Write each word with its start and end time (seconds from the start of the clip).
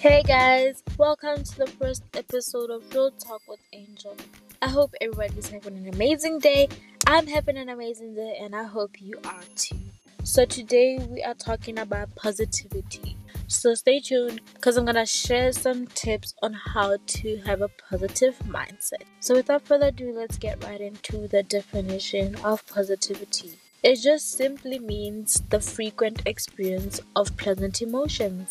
Hey 0.00 0.22
guys, 0.22 0.84
welcome 0.96 1.42
to 1.42 1.58
the 1.58 1.66
first 1.66 2.04
episode 2.14 2.70
of 2.70 2.88
Real 2.94 3.10
Talk 3.10 3.42
with 3.48 3.58
Angel. 3.72 4.16
I 4.62 4.68
hope 4.68 4.94
everybody's 5.00 5.48
having 5.50 5.76
an 5.76 5.92
amazing 5.92 6.38
day. 6.38 6.68
I'm 7.08 7.26
having 7.26 7.56
an 7.56 7.68
amazing 7.68 8.14
day, 8.14 8.38
and 8.40 8.54
I 8.54 8.62
hope 8.62 9.00
you 9.00 9.18
are 9.24 9.42
too. 9.56 9.80
So, 10.22 10.44
today 10.44 11.04
we 11.10 11.24
are 11.24 11.34
talking 11.34 11.80
about 11.80 12.14
positivity. 12.14 13.16
So, 13.48 13.74
stay 13.74 13.98
tuned 13.98 14.40
because 14.54 14.76
I'm 14.76 14.84
gonna 14.84 15.04
share 15.04 15.50
some 15.50 15.88
tips 15.88 16.32
on 16.44 16.52
how 16.52 16.98
to 17.04 17.36
have 17.38 17.60
a 17.60 17.70
positive 17.90 18.38
mindset. 18.46 19.02
So, 19.18 19.34
without 19.34 19.62
further 19.62 19.88
ado, 19.88 20.12
let's 20.16 20.38
get 20.38 20.62
right 20.62 20.80
into 20.80 21.26
the 21.26 21.42
definition 21.42 22.36
of 22.44 22.64
positivity. 22.68 23.58
It 23.82 23.96
just 23.96 24.30
simply 24.30 24.78
means 24.78 25.42
the 25.50 25.60
frequent 25.60 26.22
experience 26.24 27.00
of 27.16 27.36
pleasant 27.36 27.82
emotions 27.82 28.48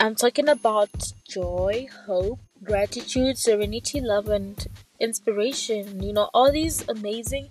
I'm 0.00 0.14
talking 0.14 0.48
about 0.48 1.12
joy, 1.28 1.88
hope, 2.06 2.38
gratitude, 2.62 3.36
serenity, 3.36 4.00
love, 4.00 4.28
and 4.28 4.64
inspiration. 5.00 6.00
You 6.00 6.12
know, 6.12 6.30
all 6.32 6.52
these 6.52 6.88
amazing 6.88 7.48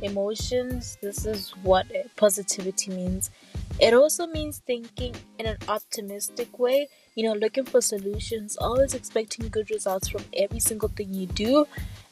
emotions. 0.00 0.96
This 1.02 1.26
is 1.26 1.50
what 1.62 1.86
positivity 2.16 2.90
means. 2.90 3.30
It 3.78 3.92
also 3.92 4.26
means 4.26 4.62
thinking 4.66 5.14
in 5.38 5.44
an 5.44 5.58
optimistic 5.68 6.58
way, 6.58 6.88
you 7.16 7.24
know, 7.24 7.34
looking 7.34 7.66
for 7.66 7.82
solutions, 7.82 8.56
always 8.56 8.94
expecting 8.94 9.48
good 9.50 9.70
results 9.70 10.08
from 10.08 10.24
every 10.34 10.60
single 10.60 10.88
thing 10.88 11.12
you 11.12 11.26
do, 11.26 11.66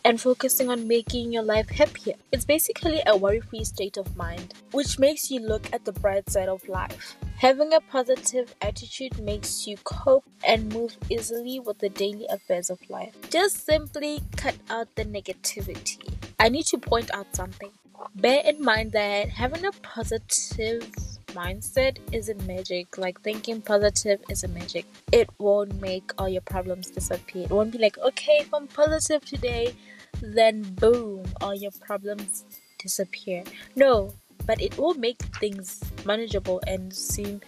and 0.09 0.19
focusing 0.19 0.71
on 0.71 0.89
making 0.89 1.31
your 1.31 1.43
life 1.43 1.69
happier. 1.69 2.15
It's 2.33 2.47
basically 2.47 3.03
a 3.07 3.15
worry 3.15 3.41
free 3.41 3.63
state 3.63 3.99
of 3.99 4.17
mind, 4.17 4.55
which 4.73 4.99
makes 4.99 5.31
you 5.31 5.39
look 5.39 5.71
at 5.71 5.85
the 5.85 5.93
bright 5.93 6.31
side 6.31 6.49
of 6.49 6.67
life. 6.67 7.15
Having 7.37 7.75
a 7.75 7.81
positive 7.83 8.55
attitude 8.63 9.23
makes 9.23 9.67
you 9.67 9.77
cope 9.85 10.25
and 10.43 10.73
move 10.73 10.97
easily 11.11 11.61
with 11.61 11.79
the 11.81 11.91
daily 11.91 12.27
affairs 12.31 12.71
of 12.71 12.79
life. 12.89 13.15
Just 13.29 13.67
simply 13.67 14.23
cut 14.35 14.55
out 14.71 14.89
the 14.95 15.05
negativity. 15.05 15.99
I 16.41 16.49
need 16.49 16.65
to 16.69 16.79
point 16.79 17.13
out 17.13 17.37
something. 17.37 17.71
Bear 18.15 18.41
in 18.47 18.65
mind 18.65 18.93
that 18.93 19.29
having 19.29 19.67
a 19.67 19.73
positive 19.83 20.91
mindset 21.35 21.99
isn't 22.13 22.47
magic. 22.47 22.97
Like 22.97 23.21
thinking 23.21 23.61
positive 23.61 24.21
isn't 24.31 24.55
magic. 24.55 24.87
It 25.13 25.29
won't 25.39 25.81
make 25.81 26.13
all 26.19 26.29
your 26.29 26.43
problems 26.43 26.91
disappear. 26.91 27.45
It 27.45 27.51
won't 27.51 27.73
be 27.73 27.79
like, 27.79 27.99
okay, 27.99 28.39
if 28.41 28.55
I'm 28.55 28.67
positive 28.69 29.25
today, 29.25 29.75
then 30.23 30.63
boom, 30.63 31.25
all 31.41 31.55
your 31.55 31.73
problems 31.73 32.45
disappear. 32.79 33.45
No, 33.77 34.15
but 34.47 34.61
it 34.61 34.79
will 34.79 34.95
make 34.95 35.21
things 35.41 35.81
manageable 36.05 36.61
and 36.67 36.95
seem 36.95 37.41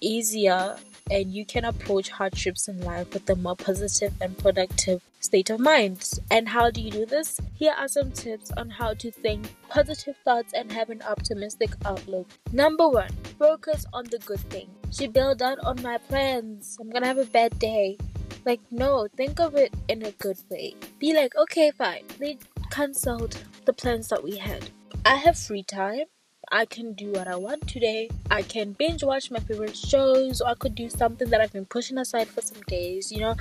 easier 0.00 0.76
and 1.10 1.32
you 1.32 1.46
can 1.46 1.64
approach 1.64 2.08
hardships 2.08 2.66
in 2.66 2.80
life 2.80 3.12
with 3.14 3.30
a 3.30 3.36
more 3.36 3.54
positive 3.54 4.12
and 4.20 4.36
productive 4.38 5.00
state 5.20 5.50
of 5.50 5.60
mind. 5.60 6.18
And 6.30 6.48
how 6.48 6.70
do 6.70 6.80
you 6.80 6.90
do 6.90 7.06
this? 7.06 7.40
Here 7.54 7.74
are 7.78 7.88
some 7.88 8.10
tips 8.10 8.50
on 8.56 8.70
how 8.70 8.94
to 8.94 9.10
think 9.10 9.48
positive 9.68 10.16
thoughts 10.24 10.52
and 10.52 10.70
have 10.72 10.90
an 10.90 11.02
optimistic 11.02 11.70
outlook. 11.84 12.26
Number 12.52 12.88
one, 12.88 13.10
focus 13.38 13.86
on 13.92 14.04
the 14.06 14.18
good 14.18 14.40
thing. 14.50 14.68
She 14.90 15.06
bailed 15.06 15.42
out 15.42 15.58
on 15.60 15.80
my 15.82 15.98
plans. 15.98 16.76
I'm 16.80 16.90
gonna 16.90 17.06
have 17.06 17.18
a 17.18 17.26
bad 17.26 17.58
day. 17.58 17.98
Like, 18.46 18.60
no, 18.70 19.08
think 19.16 19.40
of 19.40 19.56
it 19.56 19.74
in 19.88 20.04
a 20.04 20.12
good 20.12 20.38
way. 20.48 20.76
Be 21.00 21.12
like, 21.12 21.34
okay, 21.36 21.72
fine. 21.72 22.04
They 22.20 22.38
cancelled 22.70 23.36
the 23.64 23.72
plans 23.72 24.06
that 24.08 24.22
we 24.22 24.36
had. 24.36 24.70
I 25.04 25.16
have 25.16 25.36
free 25.36 25.64
time. 25.64 26.04
I 26.52 26.64
can 26.64 26.92
do 26.92 27.10
what 27.10 27.26
I 27.26 27.34
want 27.34 27.66
today. 27.66 28.08
I 28.30 28.42
can 28.42 28.72
binge 28.72 29.02
watch 29.02 29.32
my 29.32 29.40
favorite 29.40 29.76
shows, 29.76 30.40
or 30.40 30.50
I 30.50 30.54
could 30.54 30.76
do 30.76 30.88
something 30.88 31.28
that 31.30 31.40
I've 31.40 31.52
been 31.52 31.66
pushing 31.66 31.98
aside 31.98 32.28
for 32.28 32.40
some 32.40 32.62
days, 32.68 33.10
you 33.10 33.18
know, 33.18 33.34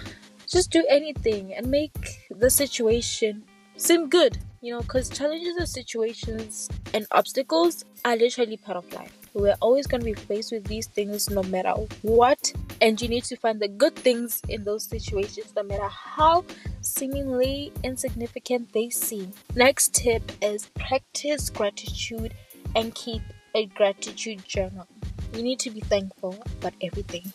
just 0.48 0.72
do 0.72 0.84
anything 0.90 1.54
and 1.54 1.68
make 1.68 1.94
the 2.32 2.50
situation 2.50 3.44
seem 3.78 4.10
good, 4.10 4.40
you 4.62 4.74
know, 4.74 4.82
because 4.82 5.10
challenges 5.10 5.56
and 5.56 5.70
situations 5.70 6.68
and 6.96 7.06
obstacles 7.12 7.86
are 8.04 8.16
literally 8.16 8.58
part 8.58 8.78
of 8.78 8.92
life. 8.92 9.25
We're 9.36 9.58
always 9.60 9.86
going 9.86 10.00
to 10.00 10.06
be 10.06 10.14
faced 10.14 10.54
with 10.54 10.64
these 10.64 10.88
things 10.88 11.30
no 11.30 11.44
matter 11.44 11.74
what, 12.04 12.54
and 12.80 13.02
you 13.02 13.10
need 13.10 13.26
to 13.26 13.36
find 13.36 13.60
the 13.60 13.68
good 13.68 13.94
things 13.94 14.42
in 14.48 14.64
those 14.64 14.86
situations 14.86 15.52
no 15.58 15.64
matter 15.64 15.90
how 15.90 16.46
seemingly 16.80 17.74
insignificant 17.84 18.72
they 18.72 18.90
seem. 18.90 19.34
Next 19.54 19.94
tip 19.94 20.32
is 20.42 20.68
practice 20.76 21.50
gratitude 21.50 22.34
and 22.78 22.96
keep 22.96 23.22
a 23.54 23.66
gratitude 23.66 24.46
journal. 24.46 24.88
You 25.34 25.44
need 25.44 25.60
to 25.60 25.70
be 25.70 25.82
thankful 25.82 26.42
about 26.60 26.74
everything. 26.82 27.34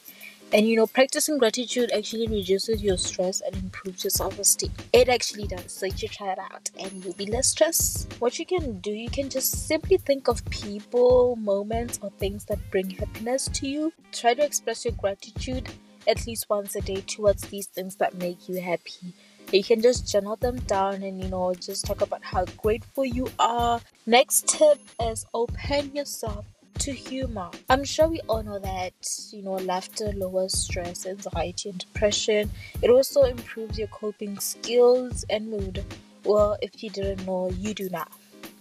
And 0.53 0.67
you 0.67 0.75
know, 0.75 0.87
practicing 0.89 1.39
gratitude 1.39 1.93
actually 1.93 2.27
reduces 2.27 2.83
your 2.83 2.99
stress 2.99 3.41
and 3.41 3.55
improves 3.57 4.03
your 4.03 4.11
self 4.11 4.37
esteem. 4.39 4.73
It 4.93 5.09
actually 5.09 5.47
does. 5.47 5.71
So 5.71 5.87
you 5.87 5.97
should 5.97 6.11
try 6.11 6.33
it 6.33 6.39
out 6.39 6.71
and 6.79 7.05
you'll 7.05 7.15
be 7.15 7.27
less 7.27 7.49
stressed. 7.49 8.13
What 8.19 8.39
you 8.39 8.47
can 8.47 8.81
do, 8.81 8.91
you 8.91 9.09
can 9.11 9.31
just 9.31 9.69
simply 9.69 9.97
think 9.97 10.27
of 10.29 10.45
people, 10.51 11.37
moments, 11.37 12.01
or 12.03 12.11
things 12.19 12.47
that 12.47 12.59
bring 12.73 12.91
happiness 12.91 13.49
to 13.55 13.69
you. 13.69 13.93
Try 14.11 14.35
to 14.35 14.45
express 14.45 14.85
your 14.85 14.95
gratitude 14.95 15.69
at 16.09 16.27
least 16.27 16.47
once 16.51 16.75
a 16.75 16.81
day 16.81 17.03
towards 17.07 17.43
these 17.43 17.67
things 17.67 17.97
that 17.97 18.15
make 18.19 18.49
you 18.49 18.61
happy 18.61 19.15
you 19.53 19.65
can 19.65 19.83
just 19.83 20.11
journal 20.11 20.37
them 20.37 20.57
down 20.61 21.03
and 21.03 21.23
you 21.23 21.29
know 21.29 21.53
just 21.55 21.85
talk 21.85 22.01
about 22.01 22.23
how 22.23 22.45
grateful 22.57 23.05
you 23.05 23.27
are 23.39 23.81
next 24.07 24.47
tip 24.47 24.79
is 25.03 25.27
open 25.35 25.95
yourself 25.95 26.45
to 26.81 26.93
humor 26.93 27.51
i'm 27.69 27.85
sure 27.85 28.09
we 28.09 28.21
all 28.29 28.43
know 28.43 28.59
that 28.59 28.95
you 29.33 29.43
know 29.43 29.53
laughter 29.53 30.13
lowers 30.17 30.57
stress 30.57 31.07
anxiety 31.07 31.69
and 31.69 31.79
depression 31.79 32.51
it 32.83 32.91
also 32.91 33.23
improves 33.23 33.79
your 33.79 33.89
coping 33.89 34.39
skills 34.41 35.25
and 35.29 35.51
mood 35.51 35.85
well 36.25 36.57
if 36.63 36.83
you 36.83 36.91
didn't 36.91 37.25
know 37.27 37.51
you 37.51 37.75
do 37.75 37.89
now 37.91 38.07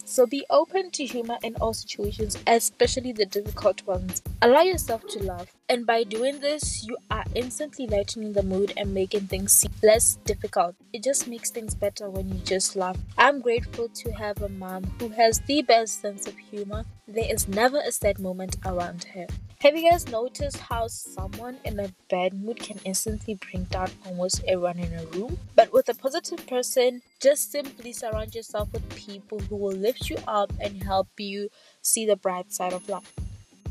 so 0.10 0.26
be 0.26 0.44
open 0.50 0.90
to 0.92 1.06
humor 1.06 1.38
in 1.44 1.56
all 1.58 1.72
situations, 1.72 2.36
especially 2.48 3.12
the 3.12 3.28
difficult 3.28 3.86
ones. 3.86 4.24
Allow 4.42 4.62
yourself 4.62 5.06
to 5.10 5.24
laugh. 5.24 5.59
And 5.72 5.86
by 5.86 6.04
doing 6.04 6.40
this, 6.40 6.84
you 6.84 6.98
are 7.12 7.26
instantly 7.36 7.86
lightening 7.86 8.34
the 8.34 8.42
mood 8.42 8.74
and 8.76 8.92
making 8.92 9.28
things 9.28 9.52
seem 9.52 9.72
less 9.84 10.16
difficult. 10.26 10.76
It 10.94 11.04
just 11.04 11.28
makes 11.28 11.52
things 11.52 11.76
better 11.76 12.10
when 12.10 12.28
you 12.28 12.40
just 12.40 12.76
laugh. 12.76 12.98
I'm 13.20 13.40
grateful 13.40 13.88
to 13.88 14.12
have 14.14 14.42
a 14.42 14.50
mom 14.50 14.86
who 15.00 15.10
has 15.10 15.40
the 15.42 15.62
best 15.62 16.02
sense 16.02 16.26
of 16.26 16.36
humor. 16.40 16.86
There 17.08 17.32
is 17.32 17.48
never 17.48 17.80
a 17.82 17.92
sad 17.92 18.18
moment 18.18 18.56
around 18.66 19.04
her. 19.14 19.28
Have 19.62 19.76
you 19.76 19.92
guys 19.92 20.08
noticed 20.08 20.58
how 20.58 20.88
someone 20.88 21.58
in 21.64 21.80
a 21.80 21.94
bad 22.10 22.34
mood 22.34 22.60
can 22.60 22.80
instantly 22.84 23.36
bring 23.36 23.66
down 23.66 23.92
almost 24.08 24.42
everyone 24.48 24.80
in 24.80 24.92
a 24.94 25.06
room? 25.06 25.38
But 25.56 25.72
with 25.72 25.88
a 25.88 25.94
positive 25.94 26.48
person, 26.48 27.04
just 27.22 27.52
simply 27.52 27.94
surround 27.94 28.34
yourself 28.34 28.74
with 28.74 28.90
people 28.96 29.38
who 29.38 29.56
will 29.56 29.78
lift 29.78 30.10
you 30.10 30.18
up 30.28 30.52
and 30.60 30.82
help 30.82 31.10
you 31.20 31.50
see 31.84 32.08
the 32.08 32.16
bright 32.16 32.52
side 32.52 32.74
of 32.74 32.90
life. 32.90 33.14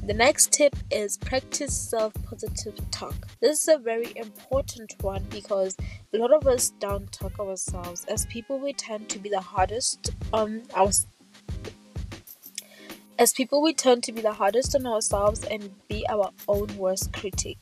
The 0.09 0.15
next 0.15 0.53
tip 0.53 0.75
is 0.91 1.19
practice 1.19 1.77
self 1.79 2.15
positive 2.25 2.75
talk. 2.91 3.15
This 3.43 3.61
is 3.61 3.69
a 3.69 3.77
very 3.77 4.11
important 4.17 4.95
one 5.03 5.23
because 5.29 5.77
a 6.15 6.17
lot 6.17 6.33
of 6.33 6.47
us 6.47 6.71
don't 6.81 7.13
talk 7.13 7.39
ourselves. 7.39 8.07
As 8.07 8.25
people, 8.25 8.59
we 8.59 8.73
tend 8.73 9.11
to 9.11 9.19
be 9.19 9.29
the 9.29 9.43
hardest 9.43 10.13
on 10.33 10.63
our 10.75 10.91
as 13.19 13.35
people, 13.35 13.61
we 13.61 13.75
tend 13.75 14.03
to 14.05 14.13
be 14.13 14.23
the 14.23 14.33
hardest 14.33 14.75
on 14.75 14.87
ourselves 14.87 15.45
and 15.45 15.75
be 15.89 16.07
our 16.09 16.31
own 16.49 16.75
worst 16.79 17.13
critic. 17.13 17.59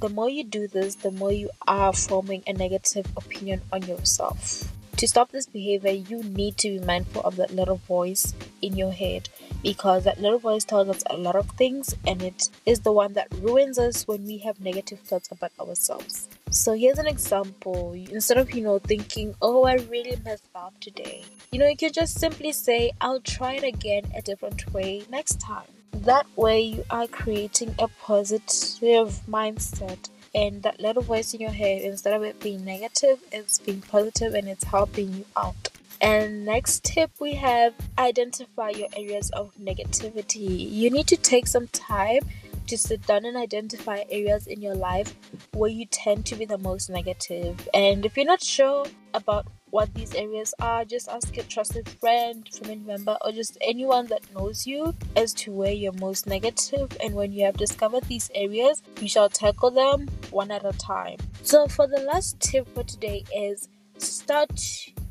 The 0.00 0.08
more 0.08 0.30
you 0.30 0.44
do 0.44 0.68
this, 0.68 0.94
the 0.94 1.10
more 1.10 1.32
you 1.32 1.50
are 1.66 1.92
forming 1.92 2.44
a 2.46 2.54
negative 2.54 3.04
opinion 3.14 3.60
on 3.74 3.82
yourself. 3.82 4.72
To 4.98 5.06
stop 5.06 5.30
this 5.30 5.46
behavior, 5.46 5.92
you 5.92 6.24
need 6.24 6.56
to 6.56 6.70
be 6.70 6.84
mindful 6.84 7.22
of 7.22 7.36
that 7.36 7.54
little 7.54 7.76
voice 7.76 8.34
in 8.62 8.76
your 8.76 8.90
head 8.90 9.28
because 9.62 10.02
that 10.02 10.20
little 10.20 10.40
voice 10.40 10.64
tells 10.64 10.88
us 10.88 11.04
a 11.08 11.16
lot 11.16 11.36
of 11.36 11.48
things 11.50 11.94
and 12.04 12.20
it 12.20 12.48
is 12.66 12.80
the 12.80 12.90
one 12.90 13.12
that 13.12 13.32
ruins 13.40 13.78
us 13.78 14.08
when 14.08 14.24
we 14.24 14.38
have 14.38 14.58
negative 14.58 14.98
thoughts 14.98 15.30
about 15.30 15.52
ourselves. 15.60 16.28
So 16.50 16.72
here's 16.72 16.98
an 16.98 17.06
example. 17.06 17.92
Instead 18.10 18.38
of, 18.38 18.52
you 18.52 18.60
know, 18.60 18.80
thinking, 18.80 19.36
oh, 19.40 19.62
I 19.62 19.74
really 19.74 20.16
messed 20.24 20.48
up 20.56 20.74
today, 20.80 21.22
you 21.52 21.60
know, 21.60 21.68
you 21.68 21.76
can 21.76 21.92
just 21.92 22.18
simply 22.18 22.50
say, 22.50 22.90
I'll 23.00 23.20
try 23.20 23.52
it 23.52 23.62
again 23.62 24.10
a 24.16 24.22
different 24.22 24.74
way 24.74 25.04
next 25.08 25.40
time. 25.40 25.68
That 25.92 26.26
way, 26.34 26.60
you 26.60 26.84
are 26.90 27.06
creating 27.06 27.76
a 27.78 27.86
positive 27.86 29.20
mindset. 29.30 30.08
And 30.34 30.62
that 30.62 30.80
little 30.80 31.02
voice 31.02 31.34
in 31.34 31.40
your 31.40 31.50
head, 31.50 31.82
instead 31.82 32.14
of 32.14 32.22
it 32.22 32.40
being 32.40 32.64
negative, 32.64 33.20
it's 33.32 33.58
being 33.58 33.80
positive 33.80 34.34
and 34.34 34.48
it's 34.48 34.64
helping 34.64 35.12
you 35.12 35.24
out. 35.36 35.70
And 36.00 36.44
next 36.44 36.84
tip 36.84 37.10
we 37.18 37.34
have 37.34 37.74
identify 37.98 38.70
your 38.70 38.88
areas 38.96 39.30
of 39.30 39.52
negativity. 39.56 40.70
You 40.70 40.90
need 40.90 41.08
to 41.08 41.16
take 41.16 41.46
some 41.46 41.66
time 41.68 42.20
to 42.68 42.78
sit 42.78 43.04
down 43.06 43.24
and 43.24 43.36
identify 43.36 44.04
areas 44.10 44.46
in 44.46 44.60
your 44.60 44.74
life 44.74 45.14
where 45.54 45.70
you 45.70 45.86
tend 45.86 46.26
to 46.26 46.36
be 46.36 46.44
the 46.44 46.58
most 46.58 46.90
negative. 46.90 47.68
And 47.74 48.06
if 48.06 48.16
you're 48.16 48.26
not 48.26 48.42
sure 48.42 48.86
about 49.14 49.46
what 49.70 49.92
these 49.94 50.14
areas 50.14 50.54
are, 50.60 50.84
just 50.84 51.08
ask 51.08 51.36
a 51.36 51.42
trusted 51.42 51.88
friend, 51.88 52.48
family 52.52 52.76
member, 52.76 53.16
or 53.24 53.32
just 53.32 53.58
anyone 53.60 54.06
that 54.06 54.22
knows 54.34 54.66
you 54.66 54.94
as 55.16 55.32
to 55.34 55.52
where 55.52 55.72
you're 55.72 55.92
most 55.92 56.26
negative. 56.26 56.96
And 57.02 57.14
when 57.14 57.32
you 57.32 57.44
have 57.44 57.56
discovered 57.56 58.04
these 58.04 58.30
areas, 58.34 58.82
you 59.00 59.08
shall 59.08 59.28
tackle 59.28 59.70
them 59.70 60.08
one 60.30 60.50
at 60.50 60.64
a 60.64 60.72
time. 60.78 61.18
So, 61.42 61.66
for 61.66 61.86
the 61.86 62.00
last 62.00 62.40
tip 62.40 62.68
for 62.74 62.84
today 62.84 63.24
is 63.34 63.68
start 63.98 64.50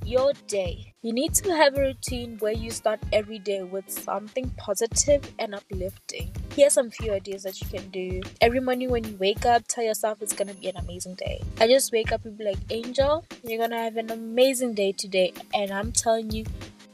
your 0.07 0.31
day. 0.47 0.93
You 1.01 1.11
need 1.11 1.33
to 1.35 1.53
have 1.53 1.75
a 1.75 1.81
routine 1.81 2.37
where 2.39 2.53
you 2.53 2.71
start 2.71 2.99
every 3.11 3.39
day 3.39 3.61
with 3.63 3.89
something 3.89 4.49
positive 4.57 5.21
and 5.37 5.53
uplifting. 5.53 6.31
Here's 6.55 6.73
some 6.73 6.89
few 6.89 7.11
ideas 7.13 7.43
that 7.43 7.59
you 7.59 7.67
can 7.67 7.89
do. 7.89 8.21
Every 8.39 8.61
morning 8.61 8.89
when 8.89 9.03
you 9.03 9.17
wake 9.17 9.45
up, 9.45 9.67
tell 9.67 9.83
yourself 9.83 10.21
it's 10.21 10.33
gonna 10.33 10.53
be 10.53 10.69
an 10.69 10.77
amazing 10.77 11.15
day. 11.15 11.41
I 11.59 11.67
just 11.67 11.91
wake 11.91 12.13
up 12.13 12.23
and 12.23 12.37
be 12.37 12.45
like, 12.45 12.57
Angel, 12.69 13.25
you're 13.43 13.59
gonna 13.59 13.83
have 13.83 13.97
an 13.97 14.09
amazing 14.09 14.75
day 14.75 14.93
today. 14.93 15.33
And 15.53 15.71
I'm 15.71 15.91
telling 15.91 16.31
you, 16.31 16.45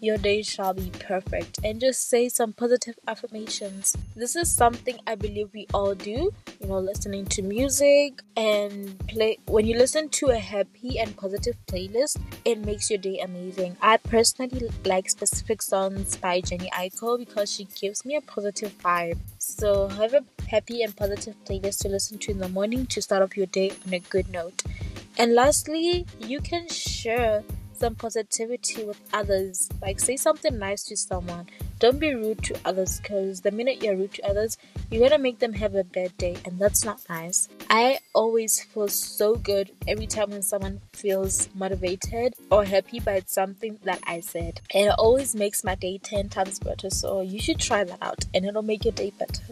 your 0.03 0.17
day 0.17 0.41
shall 0.41 0.73
be 0.73 0.91
perfect. 0.99 1.59
And 1.63 1.79
just 1.79 2.09
say 2.09 2.27
some 2.27 2.51
positive 2.51 2.99
affirmations. 3.07 3.95
This 4.15 4.35
is 4.35 4.51
something 4.51 4.99
I 5.07 5.15
believe 5.15 5.49
we 5.53 5.65
all 5.73 5.95
do. 5.95 6.31
You 6.59 6.67
know, 6.67 6.79
listening 6.79 7.25
to 7.27 7.41
music 7.41 8.21
and 8.35 8.99
play. 9.07 9.37
When 9.47 9.65
you 9.65 9.77
listen 9.77 10.09
to 10.09 10.27
a 10.27 10.37
happy 10.37 10.99
and 10.99 11.15
positive 11.15 11.55
playlist, 11.67 12.19
it 12.43 12.59
makes 12.65 12.89
your 12.89 12.99
day 12.99 13.19
amazing. 13.19 13.77
I 13.81 13.97
personally 13.97 14.69
like 14.83 15.09
specific 15.09 15.61
songs 15.61 16.17
by 16.17 16.41
Jhené 16.41 16.69
Aiko 16.71 17.17
because 17.17 17.49
she 17.49 17.63
gives 17.79 18.03
me 18.03 18.17
a 18.17 18.21
positive 18.21 18.77
vibe. 18.79 19.19
So, 19.37 19.87
have 19.87 20.13
a 20.13 20.23
happy 20.49 20.83
and 20.83 20.95
positive 20.95 21.35
playlist 21.45 21.79
to 21.79 21.87
listen 21.87 22.17
to 22.19 22.31
in 22.31 22.39
the 22.39 22.49
morning 22.49 22.85
to 22.87 23.01
start 23.01 23.21
off 23.23 23.37
your 23.37 23.45
day 23.45 23.71
on 23.87 23.93
a 23.93 23.99
good 23.99 24.29
note. 24.29 24.63
And 25.17 25.33
lastly, 25.33 26.05
you 26.19 26.41
can 26.41 26.67
share 26.67 27.43
some 27.83 27.95
positivity 27.95 28.85
with 28.85 29.01
others. 29.11 29.67
Like, 29.81 29.99
say 29.99 30.15
something 30.15 30.57
nice 30.57 30.83
to 30.83 30.95
someone. 30.95 31.49
Don't 31.79 31.99
be 31.99 32.13
rude 32.13 32.41
to 32.43 32.55
others 32.63 33.01
because 33.01 33.41
the 33.41 33.51
minute 33.51 33.83
you're 33.83 33.97
rude 33.97 34.13
to 34.13 34.25
others, 34.25 34.57
you're 34.89 35.03
gonna 35.05 35.21
make 35.21 35.39
them 35.39 35.51
have 35.51 35.75
a 35.75 35.83
bad 35.83 36.15
day, 36.17 36.37
and 36.45 36.57
that's 36.57 36.85
not 36.85 37.01
nice. 37.09 37.49
I 37.69 37.99
always 38.15 38.63
feel 38.63 38.87
so 38.87 39.35
good 39.35 39.71
every 39.85 40.07
time 40.07 40.29
when 40.29 40.43
someone 40.43 40.79
feels 40.93 41.49
motivated 41.53 42.35
or 42.49 42.63
happy 42.63 43.01
by 43.01 43.21
something 43.25 43.77
that 43.83 43.99
I 44.07 44.21
said. 44.21 44.61
It 44.73 44.87
always 44.97 45.35
makes 45.35 45.65
my 45.65 45.75
day 45.75 45.97
10 45.97 46.29
times 46.29 46.59
better. 46.59 46.89
So, 46.89 47.19
you 47.19 47.39
should 47.41 47.59
try 47.59 47.83
that 47.83 48.01
out, 48.01 48.23
and 48.33 48.45
it'll 48.45 48.61
make 48.61 48.85
your 48.85 48.93
day 48.93 49.11
better. 49.19 49.43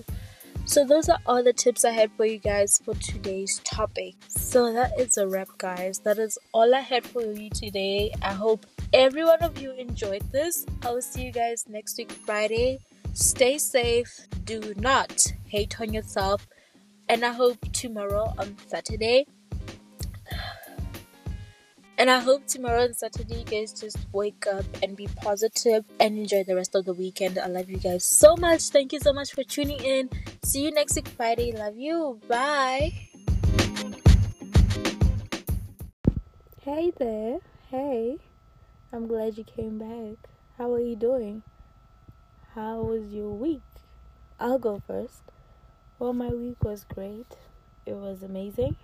So 0.71 0.85
those 0.85 1.09
are 1.09 1.19
all 1.25 1.43
the 1.43 1.51
tips 1.51 1.83
I 1.83 1.91
had 1.91 2.13
for 2.13 2.25
you 2.25 2.37
guys 2.37 2.79
for 2.85 2.93
today's 2.93 3.59
topic. 3.65 4.15
So 4.29 4.71
that 4.71 4.97
is 4.97 5.17
a 5.17 5.27
wrap 5.27 5.49
guys. 5.57 5.99
That 5.99 6.17
is 6.17 6.37
all 6.53 6.73
I 6.73 6.79
had 6.79 7.05
for 7.05 7.21
you 7.21 7.49
today. 7.49 8.13
I 8.21 8.31
hope 8.31 8.65
every 8.93 9.25
one 9.25 9.41
of 9.41 9.61
you 9.61 9.73
enjoyed 9.73 10.23
this. 10.31 10.65
I 10.81 10.91
will 10.91 11.01
see 11.01 11.23
you 11.23 11.33
guys 11.33 11.65
next 11.67 11.97
week 11.97 12.09
Friday. 12.09 12.79
Stay 13.11 13.57
safe. 13.57 14.17
Do 14.45 14.73
not 14.77 15.33
hate 15.45 15.81
on 15.81 15.93
yourself. 15.93 16.47
And 17.09 17.25
I 17.25 17.33
hope 17.33 17.59
tomorrow 17.73 18.33
on 18.37 18.55
Saturday 18.67 19.27
and 22.01 22.09
I 22.09 22.19
hope 22.19 22.47
tomorrow 22.47 22.81
and 22.81 22.95
Saturday 22.95 23.41
you 23.41 23.45
guys 23.45 23.79
just 23.79 23.95
wake 24.11 24.47
up 24.47 24.65
and 24.81 24.97
be 24.97 25.07
positive 25.17 25.85
and 25.99 26.17
enjoy 26.17 26.43
the 26.43 26.55
rest 26.55 26.73
of 26.73 26.85
the 26.85 26.95
weekend. 26.95 27.37
I 27.37 27.45
love 27.45 27.69
you 27.69 27.77
guys 27.77 28.03
so 28.03 28.35
much. 28.35 28.69
Thank 28.69 28.91
you 28.91 28.99
so 28.99 29.13
much 29.13 29.33
for 29.33 29.43
tuning 29.43 29.79
in. 29.83 30.09
See 30.41 30.65
you 30.65 30.71
next 30.71 30.95
week 30.95 31.07
Friday. 31.09 31.51
Love 31.51 31.77
you. 31.77 32.19
Bye. 32.27 32.93
Hey 36.61 36.91
there. 36.97 37.37
Hey. 37.69 38.17
I'm 38.91 39.05
glad 39.05 39.37
you 39.37 39.43
came 39.43 39.77
back. 39.77 40.27
How 40.57 40.73
are 40.73 40.81
you 40.81 40.95
doing? 40.95 41.43
How 42.55 42.81
was 42.81 43.13
your 43.13 43.29
week? 43.29 43.61
I'll 44.39 44.57
go 44.57 44.81
first. 44.87 45.21
Well, 45.99 46.13
my 46.13 46.29
week 46.29 46.63
was 46.63 46.83
great. 46.83 47.37
It 47.85 47.93
was 47.93 48.23
amazing. 48.23 48.75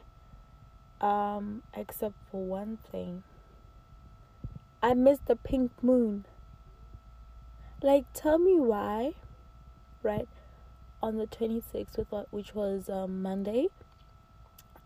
Um, 1.00 1.64
except 1.76 2.16
for 2.32 2.44
one 2.44 2.80
thing. 2.92 3.24
I 4.82 4.94
missed 4.94 5.26
the 5.26 5.36
pink 5.36 5.72
moon. 5.82 6.26
Like, 7.82 8.06
tell 8.14 8.40
me 8.40 8.60
why, 8.60 9.14
right? 10.02 10.28
On 11.02 11.18
the 11.18 11.28
26th, 11.28 12.28
which 12.32 12.56
was 12.56 12.90
um, 12.90 13.22
Monday, 13.22 13.68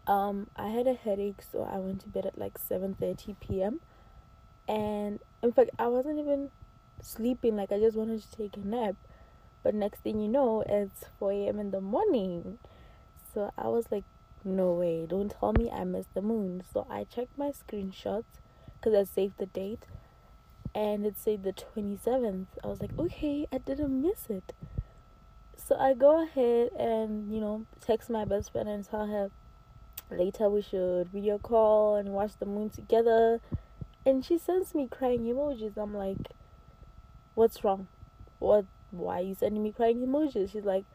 um, 0.08 0.48
I 0.56 0.68
had 0.68 0.88
a 0.88 0.94
headache, 0.94 1.42
so 1.42 1.64
I 1.72 1.78
went 1.78 2.02
to 2.02 2.10
bed 2.10 2.26
at 2.26 2.38
like 2.38 2.58
7:30 2.58 3.36
p.m. 3.40 3.80
And 4.68 5.20
in 5.42 5.52
fact, 5.52 5.72
I 5.80 5.88
wasn't 5.88 6.20
even 6.20 6.50
sleeping. 7.02 7.56
Like, 7.56 7.72
I 7.72 7.80
just 7.80 7.96
wanted 7.98 8.22
to 8.22 8.32
take 8.38 8.58
a 8.58 8.60
nap. 8.60 8.96
But 9.64 9.76
next 9.76 10.00
thing 10.00 10.20
you 10.20 10.28
know, 10.28 10.64
it's 10.68 11.06
4 11.20 11.32
a.m. 11.32 11.60
in 11.60 11.72
the 11.72 11.82
morning. 11.82 12.58
So 13.34 13.52
I 13.58 13.68
was 13.68 13.86
like 13.92 14.04
no 14.44 14.72
way. 14.74 15.06
Don't 15.08 15.36
tell 15.40 15.54
me 15.54 15.70
i 15.72 15.84
missed 15.84 16.14
the 16.14 16.22
moon. 16.22 16.64
So 16.74 16.88
i 16.90 17.04
checked 17.04 17.38
my 17.38 17.52
screenshots 17.52 18.40
because 18.76 18.94
i 18.96 19.04
saved 19.04 19.38
the 19.38 19.46
date 19.46 19.84
and 20.74 21.06
it 21.06 21.16
said 21.18 21.44
the 21.44 21.52
27th 21.52 22.46
i 22.64 22.68
was 22.68 22.80
like 22.82 22.98
okay 22.98 23.46
i 23.52 23.58
didn't 23.58 24.02
miss 24.02 24.30
it. 24.30 24.54
So 25.56 25.76
i 25.78 25.94
go 25.94 26.24
ahead 26.24 26.72
and 26.78 27.34
you 27.34 27.40
know 27.40 27.66
text 27.80 28.10
my 28.10 28.26
best 28.26 28.52
friend 28.52 28.68
and 28.70 28.88
tell 28.88 29.08
her 29.08 29.32
later 30.10 30.50
we 30.50 30.62
should 30.62 31.10
video 31.10 31.38
call 31.38 31.96
and 31.96 32.10
watch 32.10 32.32
the 32.40 32.46
moon 32.46 32.70
together. 32.70 33.40
And 34.06 34.26
she 34.26 34.40
sends 34.40 34.74
me 34.74 34.88
crying 34.90 35.22
emojis. 35.22 35.78
I'm 35.78 35.94
like 35.96 36.32
what's 37.36 37.64
wrong? 37.64 37.88
What 38.40 38.66
why 38.92 39.20
are 39.20 39.24
you 39.24 39.36
sending 39.36 39.64
me 39.64 39.72
crying 39.72 40.06
emojis? 40.06 40.52
She's 40.52 40.66
like 40.66 40.86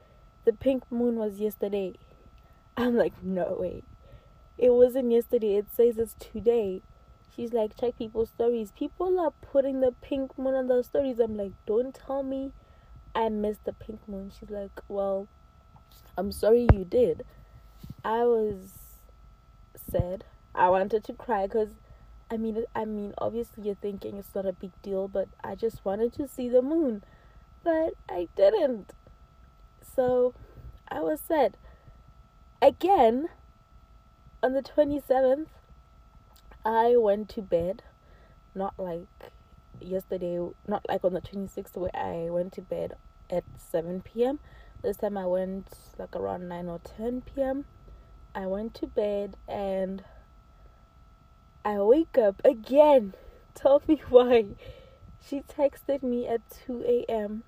the 0.44 0.52
pink 0.52 0.90
moon 0.90 1.16
was 1.16 1.38
yesterday 1.38 1.94
I'm 2.76 2.96
like, 2.96 3.22
no, 3.22 3.56
wait. 3.58 3.84
It 4.58 4.70
wasn't 4.70 5.10
yesterday. 5.10 5.56
It 5.56 5.66
says 5.74 5.98
it's 5.98 6.14
today. 6.14 6.82
She's 7.34 7.52
like, 7.52 7.78
check 7.78 7.96
people's 7.98 8.30
stories. 8.30 8.70
People 8.70 9.18
are 9.20 9.32
putting 9.52 9.80
the 9.80 9.92
pink 10.02 10.38
moon 10.38 10.54
on 10.54 10.68
their 10.68 10.82
stories. 10.82 11.18
I'm 11.18 11.36
like, 11.36 11.52
don't 11.66 11.94
tell 11.94 12.22
me 12.22 12.52
I 13.14 13.28
missed 13.28 13.64
the 13.64 13.72
pink 13.72 14.00
moon. 14.06 14.30
She's 14.38 14.50
like, 14.50 14.80
well, 14.88 15.28
I'm 16.16 16.32
sorry 16.32 16.66
you 16.72 16.84
did. 16.84 17.24
I 18.04 18.24
was 18.24 18.72
sad. 19.90 20.24
I 20.54 20.68
wanted 20.68 21.04
to 21.04 21.12
cry 21.12 21.46
because, 21.46 21.70
I 22.30 22.36
mean, 22.36 22.64
I 22.74 22.84
mean, 22.84 23.14
obviously 23.18 23.64
you're 23.64 23.74
thinking 23.74 24.16
it's 24.16 24.34
not 24.34 24.46
a 24.46 24.52
big 24.52 24.72
deal, 24.82 25.08
but 25.08 25.28
I 25.42 25.54
just 25.54 25.84
wanted 25.84 26.12
to 26.14 26.28
see 26.28 26.48
the 26.48 26.62
moon, 26.62 27.04
but 27.62 27.94
I 28.08 28.28
didn't. 28.36 28.92
So, 29.94 30.34
I 30.88 31.00
was 31.00 31.20
sad 31.20 31.56
again 32.62 33.28
on 34.42 34.52
the 34.52 34.62
27th 34.62 35.46
i 36.64 36.96
went 36.96 37.28
to 37.28 37.42
bed 37.42 37.82
not 38.54 38.74
like 38.78 39.06
yesterday 39.80 40.38
not 40.66 40.84
like 40.88 41.04
on 41.04 41.12
the 41.12 41.20
26th 41.20 41.76
where 41.76 41.94
i 41.94 42.30
went 42.30 42.52
to 42.52 42.62
bed 42.62 42.94
at 43.30 43.44
7 43.58 44.00
p.m 44.02 44.38
this 44.82 44.96
time 44.98 45.18
i 45.18 45.26
went 45.26 45.68
like 45.98 46.14
around 46.16 46.48
9 46.48 46.66
or 46.68 46.80
10 46.96 47.22
p.m 47.22 47.64
i 48.34 48.46
went 48.46 48.74
to 48.74 48.86
bed 48.86 49.36
and 49.48 50.04
i 51.64 51.78
wake 51.78 52.16
up 52.16 52.40
again. 52.44 53.14
Tell 53.54 53.82
me 53.88 54.02
why. 54.10 54.44
She 55.26 55.40
texted 55.40 56.02
me 56.02 56.28
at 56.28 56.42
2 56.66 56.84
a.m 57.08 57.42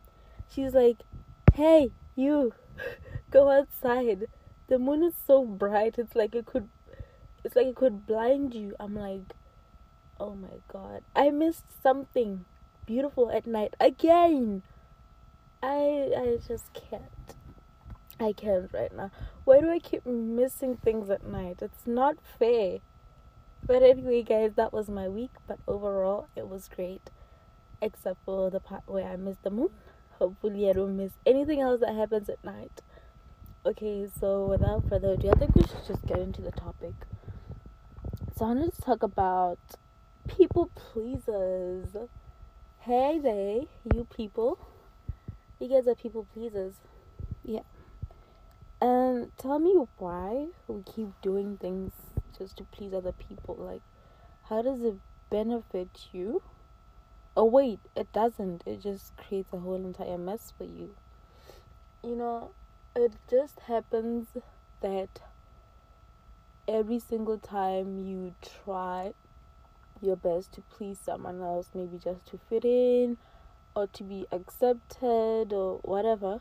she's 0.50 0.74
like 0.74 0.98
hey 1.54 1.90
you 2.16 2.54
go 3.30 3.50
outside 3.50 4.26
the 4.68 4.78
moon 4.78 5.02
is 5.02 5.14
so 5.26 5.44
bright 5.44 5.98
it's 5.98 6.14
like 6.14 6.34
it 6.34 6.46
could 6.46 6.68
it's 7.44 7.56
like 7.56 7.66
it 7.66 7.76
could 7.76 8.06
blind 8.06 8.54
you. 8.54 8.75
I'm 8.78 8.94
like 8.94 9.34
oh 10.20 10.34
my 10.34 10.58
god. 10.70 11.02
I 11.14 11.30
missed 11.30 11.64
something 11.82 12.44
beautiful 12.87 13.30
at 13.30 13.46
night 13.46 13.75
again. 13.80 14.62
I 15.62 16.12
i 16.16 16.38
just 16.46 16.72
can't. 16.75 17.02
I 18.20 18.32
can't 18.32 18.70
right 18.75 18.94
now. 18.94 19.10
Why 19.44 19.60
do 19.60 19.70
i 19.70 19.78
keep 19.78 20.04
missing 20.04 20.76
things 20.76 21.08
at 21.08 21.25
night? 21.26 21.58
It's 21.62 21.87
not 21.87 22.16
fair. 22.38 22.78
But 23.64 23.82
anyway 23.82 24.22
guys 24.22 24.52
that 24.56 24.72
was 24.72 24.88
my 24.88 25.08
week 25.08 25.32
but 25.46 25.58
overall 25.66 26.28
it 26.37 26.48
was 26.48 26.68
great. 26.68 27.10
Except 27.80 28.18
for 28.25 28.50
the 28.50 28.60
part 28.60 28.82
where 28.87 29.06
i 29.08 29.16
missed 29.16 29.42
the 29.42 29.50
moon. 29.50 29.70
Hopefully 30.18 30.68
i 30.68 30.72
don't 30.72 30.96
miss 30.96 31.12
anything 31.25 31.60
else 31.60 31.80
that 31.80 31.94
happens 31.94 32.28
at 32.28 32.44
night 32.44 32.82
okay, 33.68 34.08
so 34.18 34.46
without 34.46 34.88
further 34.88 35.12
ado, 35.12 35.30
I 35.30 35.38
think 35.38 35.54
we 35.54 35.62
should 35.62 35.87
just 35.87 36.06
get 36.06 36.18
into 36.18 36.40
the 36.40 36.50
topic. 36.50 36.94
So 38.34 38.46
I 38.46 38.48
wanted 38.48 38.75
to 38.75 38.80
talk 38.80 39.02
about 39.02 39.58
people 40.26 40.70
pleasers. 40.75 41.88
Hey, 42.80 43.18
they, 43.22 43.68
you 43.92 44.06
people. 44.16 44.58
You 45.60 45.68
guys 45.68 45.87
are 45.87 45.94
people 45.94 46.26
pleasers. 46.32 46.76
Yeah. 47.44 47.60
And 48.80 49.37
tell 49.37 49.58
me 49.58 49.75
why 49.98 50.46
we 50.66 50.82
keep 50.82 51.08
doing 51.20 51.58
things 51.58 51.92
just 52.38 52.56
to 52.58 52.64
please 52.64 52.94
other 52.94 53.12
people. 53.12 53.54
Like, 53.58 53.82
how 54.48 54.62
does 54.62 54.80
it 54.80 54.94
benefit 55.28 56.08
you? 56.12 56.40
Oh, 57.37 57.44
wait, 57.44 57.80
it 57.94 58.10
doesn't. 58.14 58.62
It 58.64 58.82
just 58.82 59.14
creates 59.18 59.52
a 59.52 59.58
whole 59.58 59.75
entire 59.75 60.16
mess 60.16 60.54
for 60.56 60.64
you. 60.64 60.94
You 62.02 62.16
know, 62.16 62.52
it 62.97 63.12
just 63.30 63.61
happens 63.61 64.28
that 64.80 65.21
every 66.66 66.99
single 66.99 67.38
time 67.38 67.99
you 67.99 68.35
try 68.64 69.12
your 70.00 70.16
best 70.16 70.52
to 70.52 70.61
please 70.62 70.99
someone 71.02 71.40
else, 71.40 71.71
maybe 71.75 71.99
just 71.99 72.26
to 72.26 72.38
fit 72.49 72.64
in 72.64 73.16
or 73.75 73.87
to 73.87 74.02
be 74.02 74.26
accepted 74.30 75.52
or 75.52 75.78
whatever, 75.83 76.40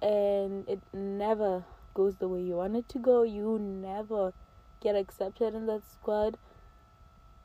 and 0.00 0.68
it 0.68 0.80
never 0.92 1.64
goes 1.94 2.16
the 2.16 2.28
way 2.28 2.40
you 2.40 2.56
want 2.56 2.76
it 2.76 2.88
to 2.88 2.98
go, 2.98 3.22
you 3.22 3.58
never 3.58 4.32
get 4.80 4.94
accepted 4.94 5.54
in 5.54 5.66
that 5.66 5.82
squad. 5.90 6.36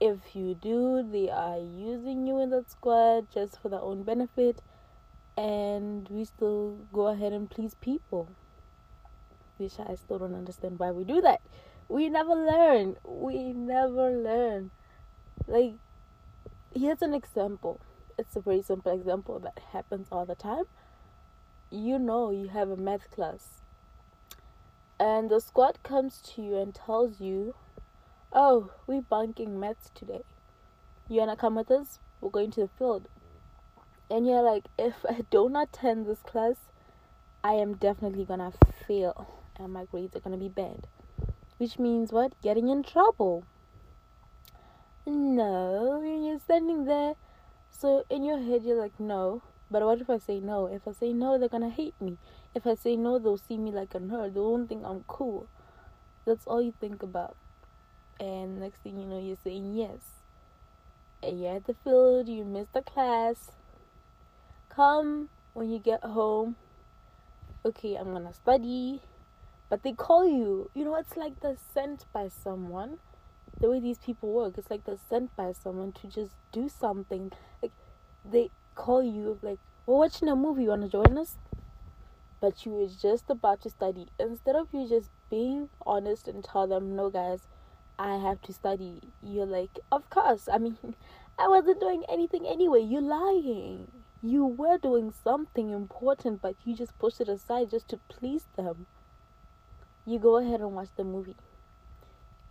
If 0.01 0.33
you 0.33 0.55
do, 0.55 1.07
they 1.09 1.29
are 1.29 1.59
using 1.59 2.25
you 2.25 2.39
in 2.39 2.49
that 2.51 2.69
squad 2.71 3.27
just 3.33 3.61
for 3.61 3.69
their 3.69 3.81
own 3.81 4.03
benefit, 4.03 4.61
and 5.39 6.09
we 6.09 6.25
still 6.25 6.75
go 6.91 7.07
ahead 7.07 7.31
and 7.31 7.49
please 7.49 7.73
people. 7.75 8.29
Which 9.55 9.79
I 9.79 9.95
still 9.95 10.19
don't 10.19 10.35
understand 10.35 10.79
why 10.79 10.91
we 10.91 11.05
do 11.05 11.21
that. 11.21 11.39
We 11.87 12.09
never 12.09 12.33
learn. 12.33 12.97
We 13.05 13.53
never 13.53 14.09
learn. 14.09 14.71
Like, 15.47 15.75
here's 16.75 17.01
an 17.01 17.13
example. 17.13 17.79
It's 18.17 18.35
a 18.35 18.41
very 18.41 18.61
simple 18.61 18.91
example 18.91 19.39
that 19.39 19.59
happens 19.71 20.07
all 20.11 20.25
the 20.25 20.35
time. 20.35 20.65
You 21.71 21.99
know, 21.99 22.31
you 22.31 22.49
have 22.49 22.69
a 22.69 22.75
math 22.75 23.09
class, 23.09 23.61
and 24.99 25.29
the 25.29 25.39
squad 25.39 25.81
comes 25.83 26.19
to 26.33 26.41
you 26.41 26.57
and 26.57 26.75
tells 26.75 27.21
you, 27.21 27.55
Oh, 28.33 28.71
we're 28.87 29.01
bunking 29.01 29.57
maths 29.57 29.89
today. 29.95 30.23
You 31.07 31.21
wanna 31.21 31.37
come 31.37 31.55
with 31.55 31.71
us? 31.71 31.99
We're 32.19 32.29
going 32.29 32.51
to 32.51 32.61
the 32.61 32.69
field. 32.77 33.07
And 34.09 34.25
you're 34.25 34.41
like, 34.41 34.65
If 34.77 35.05
I 35.07 35.23
don't 35.29 35.55
attend 35.55 36.05
this 36.05 36.19
class, 36.19 36.55
I 37.43 37.53
am 37.53 37.75
definitely 37.75 38.25
gonna 38.25 38.51
fail 38.87 39.27
and 39.59 39.73
my 39.73 39.85
grades 39.85 40.15
are 40.15 40.19
gonna 40.19 40.37
be 40.37 40.49
bad. 40.49 40.87
Which 41.57 41.77
means 41.77 42.11
what? 42.11 42.33
Getting 42.41 42.69
in 42.69 42.83
trouble. 42.83 43.43
No, 45.05 46.01
you're 46.01 46.39
standing 46.39 46.85
there. 46.85 47.15
So 47.69 48.05
in 48.09 48.23
your 48.23 48.39
head, 48.39 48.63
you're 48.63 48.79
like, 48.79 48.99
no. 48.99 49.41
But 49.71 49.83
what 49.83 50.01
if 50.01 50.09
I 50.09 50.17
say 50.17 50.39
no? 50.39 50.65
If 50.65 50.87
I 50.87 50.93
say 50.93 51.13
no, 51.13 51.37
they're 51.37 51.49
gonna 51.49 51.69
hate 51.69 51.99
me. 52.01 52.17
If 52.55 52.65
I 52.65 52.75
say 52.75 52.95
no, 52.95 53.19
they'll 53.19 53.37
see 53.37 53.57
me 53.57 53.71
like 53.71 53.93
a 53.93 53.99
nerd. 53.99 54.33
They 54.33 54.39
won't 54.39 54.69
think 54.69 54.83
I'm 54.85 55.03
cool. 55.07 55.47
That's 56.25 56.47
all 56.47 56.61
you 56.61 56.73
think 56.79 57.03
about. 57.03 57.35
And 58.19 58.59
next 58.59 58.77
thing 58.79 58.99
you 58.99 59.05
know, 59.05 59.19
you're 59.19 59.37
saying 59.43 59.75
yes. 59.75 59.99
And 61.21 61.41
you're 61.41 61.55
at 61.55 61.65
the 61.65 61.75
field, 61.83 62.27
you 62.27 62.43
missed 62.43 62.73
the 62.73 62.81
class. 62.81 63.51
Come 64.69 65.29
when 65.53 65.71
you 65.71 65.79
get 65.79 66.03
home. 66.03 66.55
Okay, 67.65 67.95
I'm 67.95 68.13
gonna 68.13 68.33
study. 68.33 69.01
But 69.67 69.83
they 69.83 69.93
call 69.93 70.27
you. 70.27 70.69
You 70.73 70.85
know, 70.85 70.95
it's 70.95 71.17
like 71.17 71.39
they're 71.41 71.57
sent 71.73 72.05
by 72.13 72.29
someone 72.29 72.99
the 73.59 73.69
way 73.69 73.79
these 73.79 73.97
people 73.97 74.31
work. 74.31 74.57
It's 74.57 74.69
like 74.69 74.85
they're 74.85 74.95
sent 75.09 75.35
by 75.35 75.51
someone 75.51 75.91
to 75.93 76.07
just 76.07 76.33
do 76.51 76.69
something. 76.69 77.31
Like 77.61 77.71
they 78.23 78.51
call 78.75 79.03
you 79.03 79.39
like, 79.41 79.59
"We're 79.85 79.97
watching 79.97 80.29
a 80.29 80.35
movie. 80.35 80.63
You 80.63 80.69
wanna 80.69 80.87
join 80.87 81.17
us?" 81.17 81.37
But 82.39 82.65
you 82.65 82.71
were 82.71 82.87
just 82.87 83.29
about 83.29 83.61
to 83.61 83.69
study. 83.69 84.07
Instead 84.19 84.55
of 84.55 84.73
you 84.73 84.87
just 84.87 85.09
being 85.29 85.69
honest 85.85 86.27
and 86.27 86.43
tell 86.43 86.67
them, 86.67 86.95
"No, 86.95 87.09
guys, 87.09 87.47
I 87.97 88.17
have 88.17 88.41
to 88.43 88.53
study," 88.53 89.01
you're 89.21 89.45
like, 89.45 89.79
"Of 89.91 90.09
course." 90.09 90.47
I 90.47 90.59
mean, 90.59 90.77
I 91.39 91.47
wasn't 91.47 91.79
doing 91.79 92.05
anything 92.07 92.47
anyway. 92.47 92.81
You're 92.81 93.01
lying. 93.01 93.98
You 94.21 94.45
were 94.45 94.77
doing 94.77 95.11
something 95.23 95.71
important, 95.71 96.41
but 96.41 96.55
you 96.65 96.75
just 96.75 96.97
pushed 96.99 97.21
it 97.21 97.29
aside 97.29 97.71
just 97.71 97.87
to 97.89 97.99
please 98.09 98.45
them. 98.55 98.85
You 100.05 100.19
go 100.19 100.37
ahead 100.37 100.59
and 100.59 100.73
watch 100.73 100.89
the 100.95 101.03
movie 101.03 101.35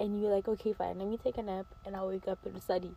and 0.01 0.21
you're 0.21 0.35
like, 0.35 0.49
okay, 0.49 0.73
fine, 0.73 0.99
let 0.99 1.09
me 1.09 1.19
take 1.23 1.39
a 1.39 1.43
nap 1.43 1.67
and 1.85 1.97
I'll 1.97 2.09
wake 2.09 2.29
up 2.29 2.39
and 2.45 2.63
study. 2.63 2.93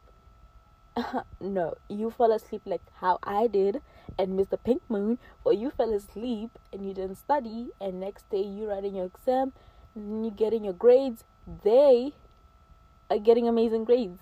no, 1.40 1.76
you 1.90 2.10
fall 2.10 2.32
asleep 2.32 2.62
like 2.66 2.82
how 3.00 3.20
I 3.24 3.48
did 3.48 3.82
and 4.20 4.36
missed 4.36 4.52
the 4.52 4.58
pink 4.58 4.82
moon, 4.90 5.20
or 5.44 5.54
you 5.54 5.72
fell 5.72 5.94
asleep 5.94 6.52
and 6.72 6.86
you 6.86 6.94
didn't 6.94 7.16
study, 7.16 7.70
and 7.80 8.00
next 8.00 8.30
day 8.30 8.42
you're 8.42 8.70
writing 8.70 8.96
your 8.96 9.06
exam 9.06 9.54
and 9.96 10.26
you're 10.26 10.34
getting 10.34 10.64
your 10.64 10.74
grades. 10.74 11.24
They 11.64 12.14
are 13.10 13.20
getting 13.20 13.48
amazing 13.48 13.86
grades. 13.86 14.20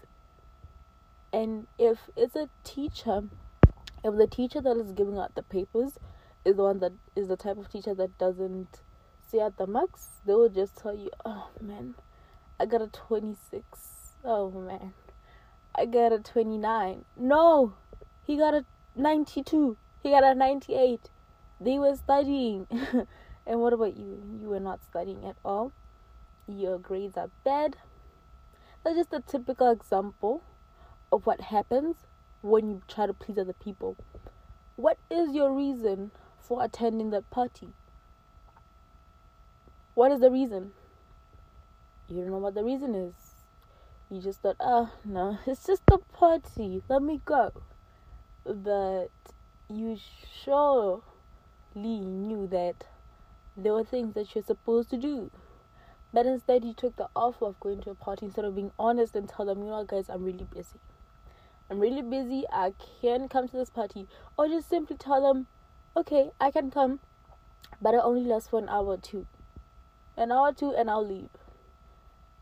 And 1.34 1.68
if 1.78 2.10
it's 2.16 2.36
a 2.36 2.50
teacher, 2.64 3.24
if 4.04 4.16
the 4.16 4.28
teacher 4.28 4.62
that 4.62 4.78
is 4.78 4.92
giving 4.92 5.18
out 5.18 5.36
the 5.36 5.44
papers 5.44 5.98
is 6.46 6.56
the 6.56 6.64
one 6.64 6.80
that 6.80 6.94
is 7.16 7.28
the 7.28 7.38
type 7.38 7.58
of 7.58 7.70
teacher 7.70 7.94
that 7.96 8.18
doesn't 8.18 8.82
see 9.28 9.40
out 9.40 9.58
the 9.58 9.68
marks, 9.68 10.08
they 10.26 10.34
will 10.34 10.50
just 10.50 10.78
tell 10.78 10.96
you, 10.96 11.10
oh 11.26 11.50
man 11.62 11.96
I 12.62 12.66
got 12.66 12.82
a 12.82 12.88
26. 12.88 13.64
Oh 14.26 14.52
man. 14.52 14.94
I 15.74 15.86
got 15.86 16.12
a 16.12 16.20
29. 16.20 17.06
No! 17.16 17.74
He 18.28 18.36
got 18.36 18.54
a 18.54 18.66
92. 18.98 19.78
He 20.04 20.10
got 20.10 20.26
a 20.26 20.36
98. 20.36 21.10
They 21.62 21.80
were 21.80 21.96
studying. 21.96 22.68
and 23.48 23.62
what 23.62 23.72
about 23.72 23.96
you? 23.96 24.22
You 24.42 24.50
were 24.50 24.60
not 24.60 24.84
studying 24.84 25.24
at 25.26 25.38
all. 25.46 25.72
Your 26.48 26.80
grades 26.80 27.16
are 27.16 27.30
bad. 27.46 27.78
That's 28.84 28.98
just 28.98 29.14
a 29.14 29.22
typical 29.22 29.72
example 29.72 30.44
of 31.14 31.26
what 31.26 31.40
happens 31.40 31.96
when 32.42 32.70
you 32.70 32.82
try 32.88 33.06
to 33.06 33.14
please 33.14 33.38
other 33.38 33.54
people. 33.54 33.98
What 34.76 34.98
is 35.10 35.34
your 35.34 35.54
reason 35.54 36.12
for 36.40 36.64
attending 36.64 37.10
that 37.12 37.30
party? 37.30 37.70
What 39.94 40.12
is 40.12 40.22
the 40.22 40.32
reason? 40.32 40.72
you 42.10 42.22
don't 42.22 42.32
know 42.32 42.38
what 42.40 42.56
the 42.56 42.64
reason 42.64 42.96
is. 42.96 43.14
You 44.10 44.22
just 44.22 44.42
thought, 44.42 44.56
oh 44.60 44.92
no, 45.06 45.38
it's 45.48 45.66
just 45.66 45.84
a 45.92 45.98
party. 45.98 46.82
Let 46.90 47.04
me 47.04 47.22
go. 47.24 47.52
But 48.44 49.10
you 49.70 49.98
surely 50.44 51.02
knew 51.78 52.48
that 52.48 52.86
there 53.56 53.74
were 53.74 53.84
things 53.84 54.16
that 54.16 54.34
you're 54.34 54.44
supposed 54.44 54.90
to 54.90 54.98
do. 54.98 55.30
But 56.12 56.26
instead, 56.26 56.66
you 56.66 56.74
took 56.74 56.96
the 56.96 57.10
offer 57.16 57.46
of 57.46 57.60
going 57.60 57.82
to 57.82 57.92
a 57.92 57.96
party 57.96 58.26
instead 58.26 58.46
of 58.46 58.56
being 58.56 58.72
honest 58.80 59.16
and 59.16 59.30
tell 59.30 59.46
them, 59.46 59.60
you 59.60 59.70
know, 59.70 59.84
guys, 59.84 60.10
I'm 60.10 60.24
really 60.24 60.48
busy. 60.52 60.80
I'm 61.70 61.80
really 61.80 62.02
busy. 62.02 62.46
I 62.52 62.74
can't 63.02 63.30
come 63.30 63.48
to 63.48 63.58
this 63.58 63.70
party. 63.70 64.08
Or 64.38 64.48
just 64.48 64.70
simply 64.70 64.98
tell 64.98 65.22
them, 65.22 65.48
okay, 65.96 66.32
I 66.40 66.52
can 66.52 66.72
come, 66.72 67.00
but 67.82 67.94
it 67.94 68.02
only 68.04 68.24
lasts 68.24 68.50
for 68.50 68.60
an 68.60 68.70
hour 68.70 68.86
or 68.86 68.98
two. 68.98 69.28
An 70.18 70.32
hour 70.32 70.50
or 70.50 70.54
two, 70.54 70.72
and 70.72 70.90
I'll 70.90 71.06
leave 71.06 71.30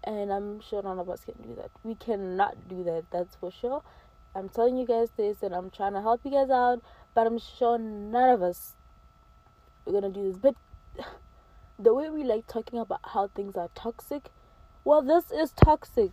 and 0.07 0.31
I'm 0.31 0.61
sure 0.61 0.81
none 0.81 0.99
of 0.99 1.09
us 1.09 1.25
can 1.25 1.35
do 1.41 1.53
that. 1.55 1.69
We 1.83 1.95
cannot 1.95 2.69
do 2.69 2.83
that, 2.85 3.05
that's 3.11 3.35
for 3.35 3.51
sure. 3.51 3.83
I'm 4.33 4.47
telling 4.47 4.77
you 4.77 4.87
guys 4.87 5.09
this 5.17 5.43
and 5.43 5.53
I'm 5.53 5.69
trying 5.69 5.93
to 5.93 6.01
help 6.01 6.21
you 6.23 6.31
guys 6.31 6.49
out, 6.49 6.81
but 7.13 7.27
I'm 7.27 7.37
sure 7.37 7.77
none 7.77 8.29
of 8.29 8.41
us 8.41 8.75
are 9.85 9.91
gonna 9.91 10.09
do 10.09 10.31
this. 10.31 10.37
But 10.37 10.55
the 11.79 11.93
way 11.93 12.09
we 12.09 12.23
like 12.23 12.47
talking 12.47 12.79
about 12.79 13.01
how 13.03 13.27
things 13.27 13.57
are 13.57 13.69
toxic, 13.75 14.29
well, 14.85 15.01
this 15.01 15.29
is 15.29 15.51
toxic. 15.51 16.11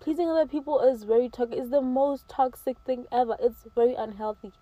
Pleasing 0.00 0.28
other 0.28 0.46
people 0.46 0.80
is 0.80 1.04
very 1.04 1.28
toxic. 1.28 1.58
It's 1.58 1.70
the 1.70 1.82
most 1.82 2.26
toxic 2.26 2.78
thing 2.78 3.06
ever. 3.12 3.36
It's 3.38 3.66
very 3.74 3.94
unhealthy. 3.94 4.52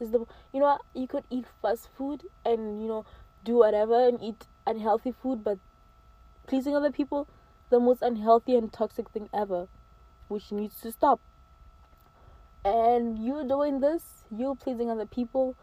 It's 0.00 0.10
the 0.10 0.24
you 0.52 0.60
know 0.60 0.78
you 0.94 1.06
could 1.06 1.24
eat 1.30 1.44
fast 1.62 1.88
food 1.96 2.24
and 2.44 2.82
you 2.82 2.88
know 2.88 3.04
do 3.44 3.56
whatever 3.56 4.08
and 4.08 4.20
eat 4.22 4.46
unhealthy 4.66 5.12
food, 5.12 5.44
but 5.44 5.58
pleasing 6.46 6.74
other 6.74 6.90
people 6.90 7.28
the 7.68 7.80
most 7.80 8.00
unhealthy 8.02 8.56
and 8.56 8.72
toxic 8.72 9.10
thing 9.10 9.28
ever, 9.34 9.68
which 10.28 10.52
needs 10.52 10.80
to 10.80 10.92
stop. 10.92 11.20
And 12.64 13.18
you 13.18 13.46
doing 13.46 13.80
this, 13.80 14.24
you 14.30 14.54
pleasing 14.54 14.90
other 14.90 15.06
people, 15.06 15.56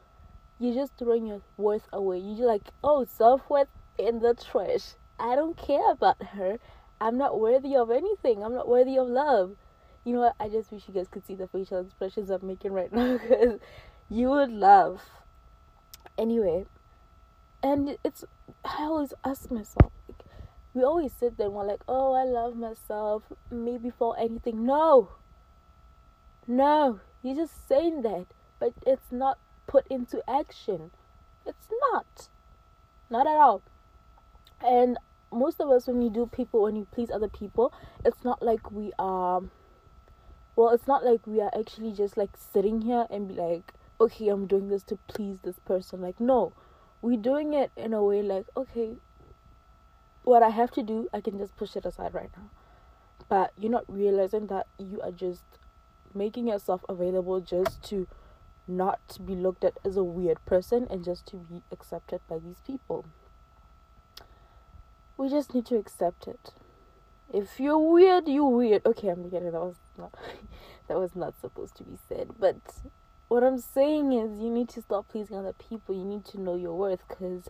you're 0.60 0.74
just 0.74 0.94
throwing 0.98 1.28
your 1.28 1.42
worth 1.58 1.88
away. 1.92 2.20
You're 2.20 2.48
like, 2.48 2.70
oh, 2.84 3.06
self 3.06 3.50
worth 3.50 3.68
in 3.98 4.20
the 4.20 4.34
trash. 4.34 4.96
I 5.20 5.36
don't 5.36 5.58
care 5.58 5.92
about 5.92 6.22
her. 6.22 6.60
I'm 7.00 7.18
not 7.18 7.40
worthy 7.40 7.76
of 7.76 7.92
anything. 7.92 8.44
I'm 8.44 8.54
not 8.54 8.68
worthy 8.68 8.98
of 8.98 9.08
love. 9.08 9.56
You 10.04 10.14
know 10.14 10.20
what? 10.22 10.36
I 10.40 10.50
just 10.50 10.72
wish 10.72 10.84
you 10.88 10.94
guys 10.94 11.08
could 11.10 11.26
see 11.26 11.36
the 11.36 11.48
facial 11.48 11.80
expressions 11.80 12.30
I'm 12.30 12.46
making 12.46 12.72
right 12.72 12.92
now 12.94 13.18
because 13.18 13.60
you 14.10 14.30
would 14.30 14.52
love. 14.52 15.02
Anyway, 16.18 16.66
and 17.62 17.98
it's, 18.04 18.24
I 18.66 18.84
always 18.84 19.14
ask 19.24 19.50
myself, 19.50 19.92
Like, 20.08 20.24
we 20.74 20.84
always 20.84 21.14
sit 21.14 21.38
there 21.38 21.48
and 21.48 21.56
we're 21.56 21.66
like, 21.66 21.84
oh, 21.88 22.14
I 22.14 22.24
love 22.24 22.56
myself, 22.56 23.24
maybe 23.50 23.90
for 23.90 24.18
anything. 24.20 24.66
No, 24.66 25.10
no, 26.46 27.00
you're 27.22 27.36
just 27.36 27.68
saying 27.68 28.02
that, 28.02 28.26
but 28.60 28.74
it's 28.86 29.12
not 29.12 29.40
put 29.66 29.88
into 29.88 30.22
action. 30.30 30.92
It's 31.46 31.68
not, 31.92 32.28
not 33.10 33.28
at 33.28 33.38
all. 33.38 33.62
And 34.66 34.98
most 35.34 35.60
of 35.60 35.70
us, 35.70 35.88
when 35.88 35.98
we 35.98 36.10
do 36.10 36.26
people, 36.26 36.64
when 36.64 36.76
you 36.76 36.88
please 36.92 37.10
other 37.12 37.28
people, 37.28 37.74
it's 38.06 38.24
not 38.24 38.42
like 38.42 38.72
we 38.72 38.92
are. 39.00 39.42
Well, 40.56 40.70
it's 40.70 40.88
not 40.88 41.04
like 41.04 41.26
we 41.26 41.42
are 41.42 41.52
actually 41.58 41.94
just 41.94 42.16
like 42.16 42.32
sitting 42.38 42.82
here 42.82 43.08
and 43.10 43.28
be 43.28 43.34
like, 43.34 43.74
okay, 44.00 44.28
I'm 44.30 44.46
doing 44.46 44.70
this 44.70 44.84
to 44.84 44.98
please 45.08 45.40
this 45.44 45.60
person. 45.60 46.02
Like, 46.02 46.20
no, 46.20 46.54
we're 47.02 47.18
doing 47.18 47.54
it 47.54 47.72
in 47.76 47.94
a 47.94 48.04
way 48.04 48.22
like, 48.22 48.46
okay, 48.56 48.98
what 50.24 50.44
I 50.44 50.50
have 50.50 50.72
to 50.72 50.84
do, 50.84 51.10
I 51.14 51.22
can 51.22 51.38
just 51.38 51.56
push 51.58 51.76
it 51.76 51.86
aside 51.86 52.14
right 52.14 52.30
now. 52.38 52.50
But 53.30 53.52
you're 53.58 53.72
not 53.72 53.86
realizing 53.88 54.48
that 54.48 54.68
you 54.78 55.02
are 55.02 55.12
just 55.12 55.44
making 56.14 56.48
yourself 56.48 56.86
available 56.88 57.40
just 57.40 57.82
to 57.90 58.08
not 58.68 59.18
be 59.26 59.36
looked 59.36 59.64
at 59.64 59.78
as 59.84 59.98
a 59.98 60.04
weird 60.04 60.44
person 60.46 60.88
and 60.90 61.04
just 61.04 61.26
to 61.28 61.38
be 61.38 61.64
accepted 61.72 62.22
by 62.30 62.40
these 62.40 62.60
people. 62.66 63.06
We 65.24 65.30
just 65.30 65.54
need 65.54 65.66
to 65.68 65.78
accept 65.78 66.28
it. 66.28 66.52
If 67.34 67.58
you're 67.58 67.78
weird, 67.78 68.28
you're 68.28 68.46
weird. 68.50 68.86
Okay, 68.86 69.08
I'm 69.08 69.24
kidding. 69.32 69.54
That 69.54 69.62
was 69.62 69.78
not 69.98 70.14
that 70.90 71.00
was 71.00 71.16
not 71.16 71.40
supposed 71.40 71.78
to 71.78 71.86
be 71.86 71.98
said. 72.10 72.32
But 72.38 72.58
what 73.30 73.42
I'm 73.42 73.58
saying 73.58 74.12
is, 74.12 74.42
you 74.42 74.50
need 74.50 74.68
to 74.68 74.82
stop 74.82 75.08
pleasing 75.08 75.38
other 75.38 75.54
people. 75.54 75.96
You 75.96 76.04
need 76.04 76.26
to 76.26 76.42
know 76.42 76.56
your 76.56 76.74
worth, 76.78 77.08
because 77.08 77.46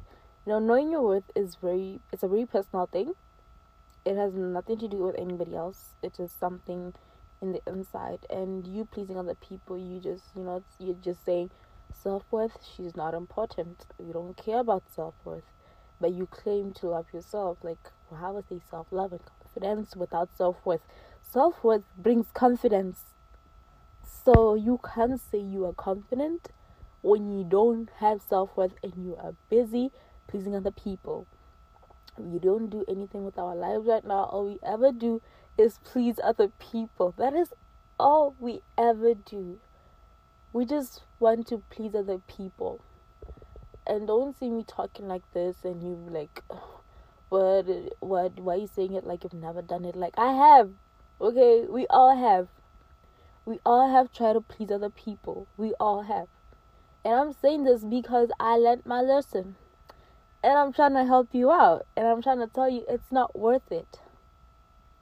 you 0.45 0.51
know 0.51 0.59
knowing 0.59 0.91
your 0.91 1.01
worth 1.01 1.31
is 1.35 1.55
very 1.55 1.99
it's 2.11 2.21
a 2.21 2.27
very 2.27 2.45
personal 2.45 2.85
thing. 2.85 3.15
It 4.05 4.17
has 4.17 4.35
nothing 4.35 4.77
to 4.77 4.87
do 4.87 4.97
with 4.97 5.15
anybody 5.17 5.55
else. 5.55 5.95
It 6.03 6.19
is 6.19 6.31
something 6.31 6.93
in 7.41 7.53
the 7.53 7.61
inside 7.65 8.19
and 8.29 8.67
you 8.67 8.85
pleasing 8.85 9.17
other 9.17 9.35
people 9.35 9.77
you 9.77 9.99
just 9.99 10.23
you 10.33 10.43
know 10.43 10.63
you're 10.79 10.95
just 11.01 11.25
saying 11.25 11.49
self-worth 11.91 12.57
she's 12.63 12.95
not 12.95 13.13
important 13.13 13.85
you 13.99 14.13
don't 14.13 14.37
care 14.37 14.59
about 14.59 14.83
self-worth 14.95 15.43
but 16.03 16.11
you 16.11 16.27
claim 16.27 16.71
to 16.73 16.87
love 16.87 17.07
yourself 17.13 17.57
like 17.63 17.91
how 18.19 18.37
is 18.37 18.45
there 18.49 18.59
self-love 18.69 19.11
and 19.13 19.21
confidence 19.41 19.95
without 19.95 20.29
self-worth 20.37 20.81
self-worth 21.31 21.83
brings 21.97 22.27
confidence 22.33 22.99
so 24.25 24.53
you 24.53 24.79
can't 24.93 25.19
say 25.19 25.39
you 25.39 25.65
are 25.65 25.73
confident 25.73 26.49
when 27.01 27.31
you 27.31 27.43
don't 27.43 27.89
have 27.99 28.21
self-worth 28.21 28.73
and 28.83 28.93
you 28.97 29.15
are 29.15 29.33
busy 29.49 29.89
pleasing 30.27 30.55
other 30.55 30.71
people 30.71 31.25
we 32.17 32.37
don't 32.37 32.69
do 32.69 32.85
anything 32.87 33.23
with 33.25 33.39
our 33.39 33.55
lives 33.55 33.87
right 33.87 34.05
now 34.05 34.25
all 34.25 34.45
we 34.45 34.59
ever 34.63 34.91
do 34.91 35.21
is 35.57 35.79
please 35.83 36.19
other 36.23 36.47
people. 36.47 37.13
That 37.17 37.33
is 37.33 37.53
all 37.99 38.35
we 38.39 38.61
ever 38.77 39.13
do. 39.13 39.59
We 40.51 40.65
just 40.65 41.03
want 41.19 41.47
to 41.47 41.63
please 41.69 41.95
other 41.95 42.19
people. 42.19 42.81
And 43.85 44.07
don't 44.07 44.37
see 44.37 44.49
me 44.49 44.63
talking 44.67 45.07
like 45.07 45.23
this 45.33 45.57
and 45.63 45.81
you 45.81 45.99
like 46.09 46.43
what 47.29 47.65
what 47.99 48.39
why 48.39 48.53
are 48.53 48.57
you 48.57 48.69
saying 48.73 48.93
it 48.93 49.05
like 49.05 49.23
you've 49.23 49.33
never 49.33 49.61
done 49.61 49.85
it? 49.85 49.95
Like 49.95 50.13
I 50.17 50.33
have. 50.33 50.71
Okay, 51.21 51.65
we 51.69 51.87
all 51.87 52.15
have. 52.15 52.47
We 53.45 53.59
all 53.65 53.91
have 53.91 54.11
tried 54.11 54.33
to 54.33 54.41
please 54.41 54.71
other 54.71 54.89
people. 54.89 55.47
We 55.57 55.73
all 55.79 56.03
have. 56.03 56.27
And 57.05 57.13
I'm 57.13 57.33
saying 57.33 57.65
this 57.65 57.83
because 57.83 58.29
I 58.39 58.55
learned 58.55 58.85
my 58.85 59.01
lesson. 59.01 59.55
And 60.43 60.57
I'm 60.57 60.73
trying 60.73 60.93
to 60.93 61.05
help 61.05 61.29
you 61.33 61.51
out. 61.51 61.85
And 61.95 62.07
I'm 62.07 62.21
trying 62.21 62.39
to 62.39 62.47
tell 62.47 62.69
you 62.69 62.85
it's 62.87 63.11
not 63.11 63.37
worth 63.37 63.71
it 63.71 63.99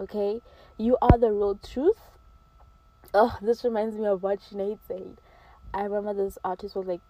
okay? 0.02 0.42
You 0.78 0.98
are 1.02 1.18
the 1.18 1.32
real 1.32 1.56
truth. 1.56 2.00
Oh, 3.14 3.38
this 3.42 3.64
reminds 3.64 3.96
me 3.98 4.08
of 4.08 4.24
what 4.24 4.40
Sinead 4.40 4.80
said. 4.88 5.22
I 5.74 5.84
remember 5.84 6.14
this 6.14 6.38
artist 6.44 6.76
was 6.76 6.88
like, 6.88 7.02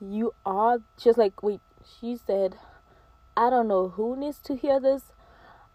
You 0.00 0.34
are 0.44 0.78
just 0.96 1.18
like, 1.18 1.42
wait, 1.42 1.60
she 1.84 2.16
said, 2.16 2.56
I 3.36 3.50
don't 3.50 3.68
know 3.68 3.88
who 3.88 4.16
needs 4.16 4.38
to 4.44 4.56
hear 4.56 4.80
this, 4.80 5.12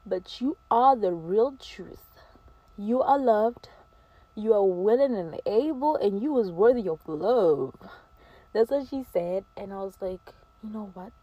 but 0.05 0.39
you 0.41 0.57
are 0.69 0.95
the 0.95 1.13
real 1.13 1.55
truth. 1.59 2.05
You 2.77 3.01
are 3.01 3.19
loved, 3.19 3.69
you 4.35 4.53
are 4.53 4.65
willing 4.65 5.15
and 5.15 5.39
able, 5.45 5.95
and 5.95 6.21
you 6.21 6.37
is 6.39 6.51
worthy 6.51 6.87
of 6.87 6.99
love. 7.07 7.75
That's 8.53 8.71
what 8.71 8.87
she 8.87 9.05
said, 9.11 9.45
and 9.55 9.73
I 9.73 9.77
was 9.77 9.95
like, 10.01 10.33
you 10.63 10.69
know 10.69 10.91
what? 10.93 11.13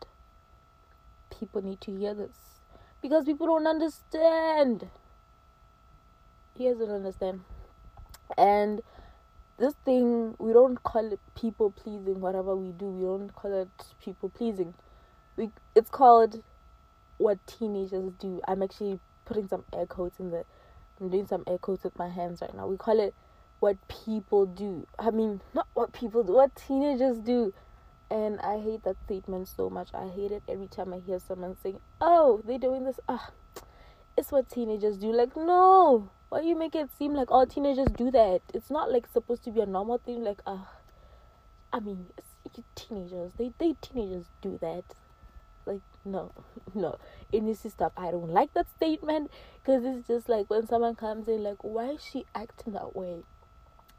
People 1.39 1.63
need 1.63 1.81
to 1.83 1.97
hear 1.97 2.15
this 2.15 2.61
because 3.03 3.25
people 3.25 3.47
don't 3.47 3.67
understand 3.67 4.89
he 6.57 6.69
doesn't 6.69 6.91
understand. 6.91 7.41
And 8.37 8.81
this 9.59 9.75
thing 9.85 10.35
we 10.39 10.53
don't 10.53 10.83
call 10.83 11.13
it 11.13 11.21
people 11.35 11.71
pleasing 11.71 12.21
whatever 12.21 12.55
we 12.55 12.73
do 12.73 12.87
we 12.87 13.05
don't 13.05 13.35
call 13.35 13.63
it 13.63 13.69
people 14.03 14.29
pleasing. 14.29 14.75
We 15.37 15.51
it's 15.75 15.91
called 15.91 16.43
what 17.19 17.39
teenagers 17.47 18.13
do. 18.19 18.41
I'm 18.47 18.63
actually 18.63 19.01
putting 19.25 19.49
some 19.49 19.65
air 19.73 19.87
quotes 19.87 20.21
in 20.21 20.31
the 20.31 20.45
i'm 21.01 21.09
doing 21.09 21.27
some 21.27 21.45
air 21.47 21.59
quotes 21.59 21.85
with 21.85 21.99
my 21.99 22.09
hands 22.09 22.41
right 22.43 22.55
now. 22.55 22.67
We 22.67 22.77
call 22.77 23.01
it 23.01 23.15
what 23.61 23.77
people 23.89 24.47
do. 24.47 24.87
I 24.99 25.11
mean 25.11 25.41
not 25.55 25.69
what 25.75 25.93
people 25.93 26.23
do 26.23 26.33
what 26.33 26.55
teenagers 26.55 27.19
do. 27.19 27.55
And 28.11 28.39
i 28.41 28.59
hate 28.59 28.85
that 28.85 28.97
statement 29.05 29.49
so 29.49 29.71
much. 29.71 29.89
I 29.95 30.09
hate 30.09 30.33
it 30.33 30.43
every 30.49 30.69
time 30.69 30.93
i 30.93 30.99
hear 30.99 31.19
someone 31.19 31.57
saying 31.63 31.81
oh 32.01 32.43
they're 32.45 32.59
doing 32.59 32.85
this. 32.85 33.01
Ah 33.09 33.31
it's 34.17 34.33
what 34.33 34.49
teenagers 34.49 34.97
do 34.97 35.13
like 35.13 35.37
no 35.37 36.11
why 36.29 36.41
you 36.41 36.57
make 36.57 36.75
it 36.75 36.91
seem 36.99 37.15
like 37.15 37.31
all 37.31 37.47
teenagers 37.47 37.89
do 37.97 38.11
that? 38.11 38.41
It's 38.53 38.71
not 38.71 38.91
like 38.91 39.07
supposed 39.07 39.45
to 39.45 39.51
be 39.51 39.61
a 39.61 39.67
normal 39.67 39.99
thing. 39.99 40.25
Like, 40.25 40.41
uh, 40.47 40.65
I 41.73 41.81
mean, 41.81 42.07
teenagers. 42.75 43.33
They 43.39 43.53
they 43.59 43.75
teenagers 43.81 44.27
do 44.43 44.59
that. 44.61 44.85
Like, 45.65 45.83
no, 46.05 46.33
no. 46.75 46.99
It 47.33 47.43
needs 47.43 47.63
to 47.63 47.71
stop. 47.71 47.93
I 47.97 48.11
don't 48.11 48.31
like 48.31 48.55
that 48.55 48.67
statement 48.77 49.31
because 49.63 49.85
it's 49.85 50.07
just 50.09 50.29
like 50.29 50.51
when 50.51 50.67
someone 50.67 50.95
comes 50.95 51.29
in, 51.29 51.43
like, 51.43 51.63
why 51.63 51.91
is 51.91 52.05
she 52.05 52.27
acting 52.35 52.73
that 52.73 52.97
way? 52.97 53.23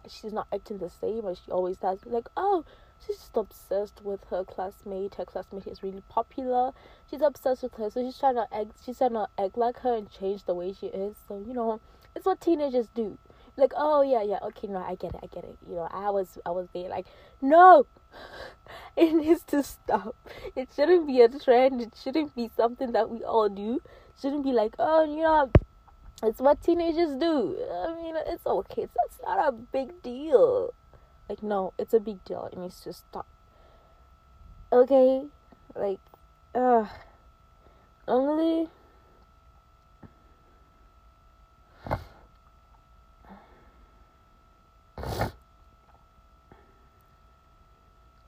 She's 0.09 0.33
not 0.33 0.47
acting 0.53 0.77
the 0.77 0.89
same 0.89 1.25
as 1.27 1.39
she 1.43 1.51
always 1.51 1.77
does. 1.77 1.99
Like, 2.05 2.27
oh, 2.37 2.65
she's 3.05 3.17
just 3.17 3.35
obsessed 3.35 4.03
with 4.03 4.23
her 4.29 4.43
classmate. 4.43 5.15
Her 5.15 5.25
classmate 5.25 5.67
is 5.67 5.83
really 5.83 6.03
popular. 6.09 6.71
She's 7.09 7.21
obsessed 7.21 7.63
with 7.63 7.73
her, 7.75 7.89
so 7.89 8.03
she's 8.03 8.17
trying 8.17 8.35
to 8.35 8.47
act. 8.53 8.71
She's 8.85 8.97
trying 8.97 9.13
to 9.13 9.27
act 9.37 9.57
like 9.57 9.79
her 9.79 9.95
and 9.95 10.09
change 10.09 10.45
the 10.45 10.53
way 10.53 10.73
she 10.73 10.87
is. 10.87 11.15
So 11.27 11.43
you 11.45 11.53
know, 11.53 11.79
it's 12.15 12.25
what 12.25 12.41
teenagers 12.41 12.87
do. 12.93 13.17
Like, 13.57 13.73
oh 13.75 14.03
yeah, 14.03 14.21
yeah, 14.21 14.37
okay, 14.43 14.67
no, 14.67 14.77
I 14.77 14.93
get 14.93 15.15
it, 15.15 15.19
I 15.23 15.27
get 15.27 15.43
it. 15.43 15.57
You 15.67 15.75
know, 15.75 15.87
I 15.89 16.11
was, 16.11 16.37
I 16.45 16.51
was 16.51 16.67
there. 16.75 16.89
Like, 16.89 17.07
no, 17.41 17.87
it 18.95 19.13
needs 19.15 19.41
to 19.45 19.63
stop. 19.63 20.15
It 20.55 20.69
shouldn't 20.75 21.07
be 21.07 21.21
a 21.21 21.29
trend. 21.29 21.81
It 21.81 21.93
shouldn't 22.01 22.35
be 22.35 22.51
something 22.55 22.91
that 22.91 23.09
we 23.09 23.23
all 23.23 23.49
do. 23.49 23.81
It 23.85 24.21
shouldn't 24.21 24.43
be 24.43 24.51
like, 24.51 24.75
oh, 24.77 25.05
you 25.05 25.23
know, 25.23 25.49
it's 26.21 26.39
what 26.39 26.61
teenagers 26.61 27.15
do. 27.19 27.57
I 27.71 27.95
mean, 27.95 28.15
it's 28.27 28.45
okay. 28.45 28.83
It's, 28.83 28.95
it's 29.05 29.19
not 29.23 29.47
a 29.47 29.51
big 29.51 30.03
deal. 30.03 30.71
Like, 31.29 31.43
no, 31.43 31.73
it's 31.77 31.93
a 31.93 31.99
big 31.99 32.23
deal. 32.23 32.49
It 32.51 32.57
needs 32.57 32.81
to 32.81 32.93
stop. 32.93 33.27
Okay, 34.71 35.25
like, 35.75 35.99
uh, 36.55 36.85
only 38.07 38.69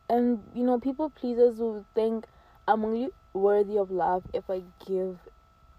and 0.09 0.43
you 0.53 0.63
know 0.63 0.79
people 0.79 1.09
pleasers 1.09 1.57
will 1.57 1.85
think 1.93 2.25
i'm 2.67 2.83
only 2.83 3.09
worthy 3.33 3.77
of 3.77 3.91
love 3.91 4.23
if 4.33 4.49
i 4.49 4.61
give 4.85 5.17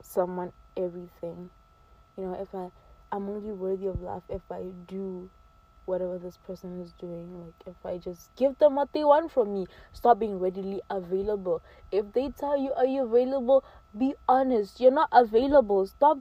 someone 0.02 0.52
everything 0.76 1.50
you 2.16 2.24
know 2.24 2.34
if 2.40 2.54
i 2.54 2.70
i'm 3.12 3.28
only 3.28 3.52
worthy 3.52 3.86
of 3.86 4.00
love 4.00 4.22
if 4.28 4.42
i 4.50 4.62
do 4.86 5.28
whatever 5.90 6.18
this 6.18 6.38
person 6.46 6.80
is 6.80 6.92
doing 6.92 7.28
like 7.44 7.54
if 7.66 7.84
i 7.84 7.98
just 7.98 8.30
give 8.36 8.56
them 8.58 8.76
what 8.76 8.92
they 8.92 9.04
want 9.04 9.30
from 9.30 9.52
me 9.52 9.66
stop 9.92 10.18
being 10.18 10.38
readily 10.38 10.80
available. 10.88 11.62
If 11.90 12.12
they 12.12 12.30
tell 12.30 12.58
you 12.58 12.72
are 12.72 12.86
you 12.86 13.04
available? 13.04 13.64
Be 13.96 14.14
honest. 14.28 14.80
You're 14.80 14.92
not 14.92 15.08
available. 15.12 15.86
Stop 15.86 16.18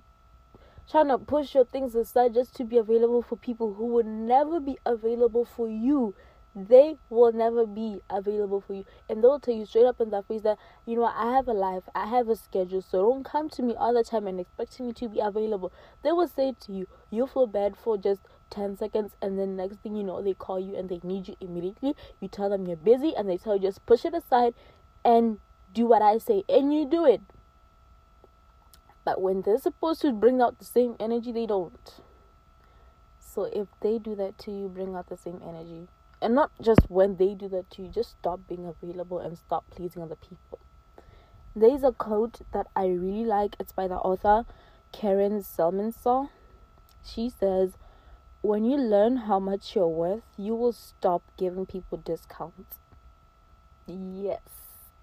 trying 0.89 1.07
to 1.09 1.17
push 1.17 1.53
your 1.53 1.65
things 1.65 1.95
aside 1.95 2.33
just 2.33 2.55
to 2.55 2.63
be 2.63 2.77
available 2.77 3.21
for 3.21 3.35
people 3.35 3.73
who 3.75 3.85
would 3.87 4.05
never 4.05 4.59
be 4.59 4.77
available 4.85 5.45
for 5.45 5.69
you. 5.69 6.15
They 6.55 6.97
will 7.09 7.31
never 7.31 7.67
be 7.67 8.01
available 8.09 8.59
for 8.59 8.73
you. 8.73 8.85
And 9.07 9.23
they'll 9.23 9.39
tell 9.39 9.53
you 9.53 9.65
straight 9.65 9.85
up 9.85 10.01
in 10.01 10.09
their 10.09 10.23
face 10.23 10.41
that 10.41 10.57
you 10.85 10.95
know 10.95 11.05
i 11.05 11.35
have 11.35 11.47
a 11.47 11.53
life. 11.53 11.83
I 11.93 12.07
have 12.07 12.27
a 12.27 12.35
schedule. 12.35 12.81
So 12.81 13.03
don't 13.03 13.23
come 13.23 13.49
to 13.51 13.61
me 13.61 13.75
all 13.75 13.93
the 13.93 14.03
time 14.03 14.27
and 14.27 14.39
expect 14.39 14.79
me 14.79 14.93
to 14.93 15.09
be 15.09 15.19
available. 15.19 15.71
They 16.03 16.11
will 16.11 16.27
say 16.27 16.55
to 16.61 16.71
you 16.71 16.87
you 17.11 17.27
feel 17.27 17.47
bad 17.47 17.77
for 17.77 17.97
just 17.97 18.21
10 18.49 18.77
seconds 18.77 19.13
and 19.21 19.37
then 19.37 19.55
next 19.55 19.77
thing 19.77 19.95
you 19.95 20.03
know 20.03 20.21
they 20.21 20.33
call 20.33 20.59
you 20.59 20.75
and 20.75 20.89
they 20.89 20.99
need 21.03 21.27
you 21.27 21.35
immediately. 21.39 21.95
You 22.19 22.27
tell 22.27 22.49
them 22.49 22.65
you're 22.65 22.77
busy 22.77 23.13
and 23.15 23.29
they 23.29 23.37
tell 23.37 23.55
you 23.55 23.61
just 23.61 23.85
push 23.85 24.05
it 24.05 24.13
aside 24.13 24.53
and 25.03 25.39
do 25.73 25.85
what 25.85 26.01
i 26.01 26.17
say 26.17 26.43
and 26.49 26.73
you 26.73 26.85
do 26.85 27.05
it. 27.05 27.21
But 29.05 29.21
when 29.21 29.41
they're 29.41 29.59
supposed 29.59 30.01
to 30.01 30.11
bring 30.11 30.41
out 30.41 30.59
the 30.59 30.65
same 30.65 30.95
energy 30.99 31.31
they 31.31 31.45
don't. 31.45 32.01
So 33.19 33.43
if 33.43 33.67
they 33.81 33.99
do 33.99 34.15
that 34.15 34.37
to 34.39 34.51
you 34.51 34.67
bring 34.67 34.95
out 34.95 35.09
the 35.09 35.17
same 35.17 35.41
energy. 35.47 35.87
And 36.21 36.35
not 36.35 36.51
just 36.61 36.81
when 36.89 37.15
they 37.15 37.33
do 37.33 37.47
that 37.49 37.69
to 37.71 37.83
you 37.83 37.87
just 37.89 38.11
stop 38.11 38.41
being 38.47 38.65
available 38.65 39.19
and 39.19 39.37
stop 39.37 39.69
pleasing 39.69 40.01
other 40.01 40.15
people. 40.15 40.59
There 41.55 41.73
is 41.73 41.83
a 41.83 41.91
quote 41.91 42.41
that 42.53 42.67
i 42.75 42.85
really 42.87 43.25
like. 43.25 43.55
It's 43.59 43.71
by 43.71 43.87
the 43.87 43.95
author 43.95 44.45
karen 44.91 45.43
Salmansohn. 45.43 46.29
she 47.03 47.29
says 47.29 47.73
when 48.41 48.63
you 48.63 48.77
learn 48.77 49.17
how 49.17 49.39
much 49.39 49.75
you're 49.75 49.87
worth 49.87 50.23
you 50.37 50.55
will 50.55 50.73
stop 50.73 51.21
giving 51.37 51.65
people 51.65 51.97
discounts 51.97 52.79
yes 53.87 54.41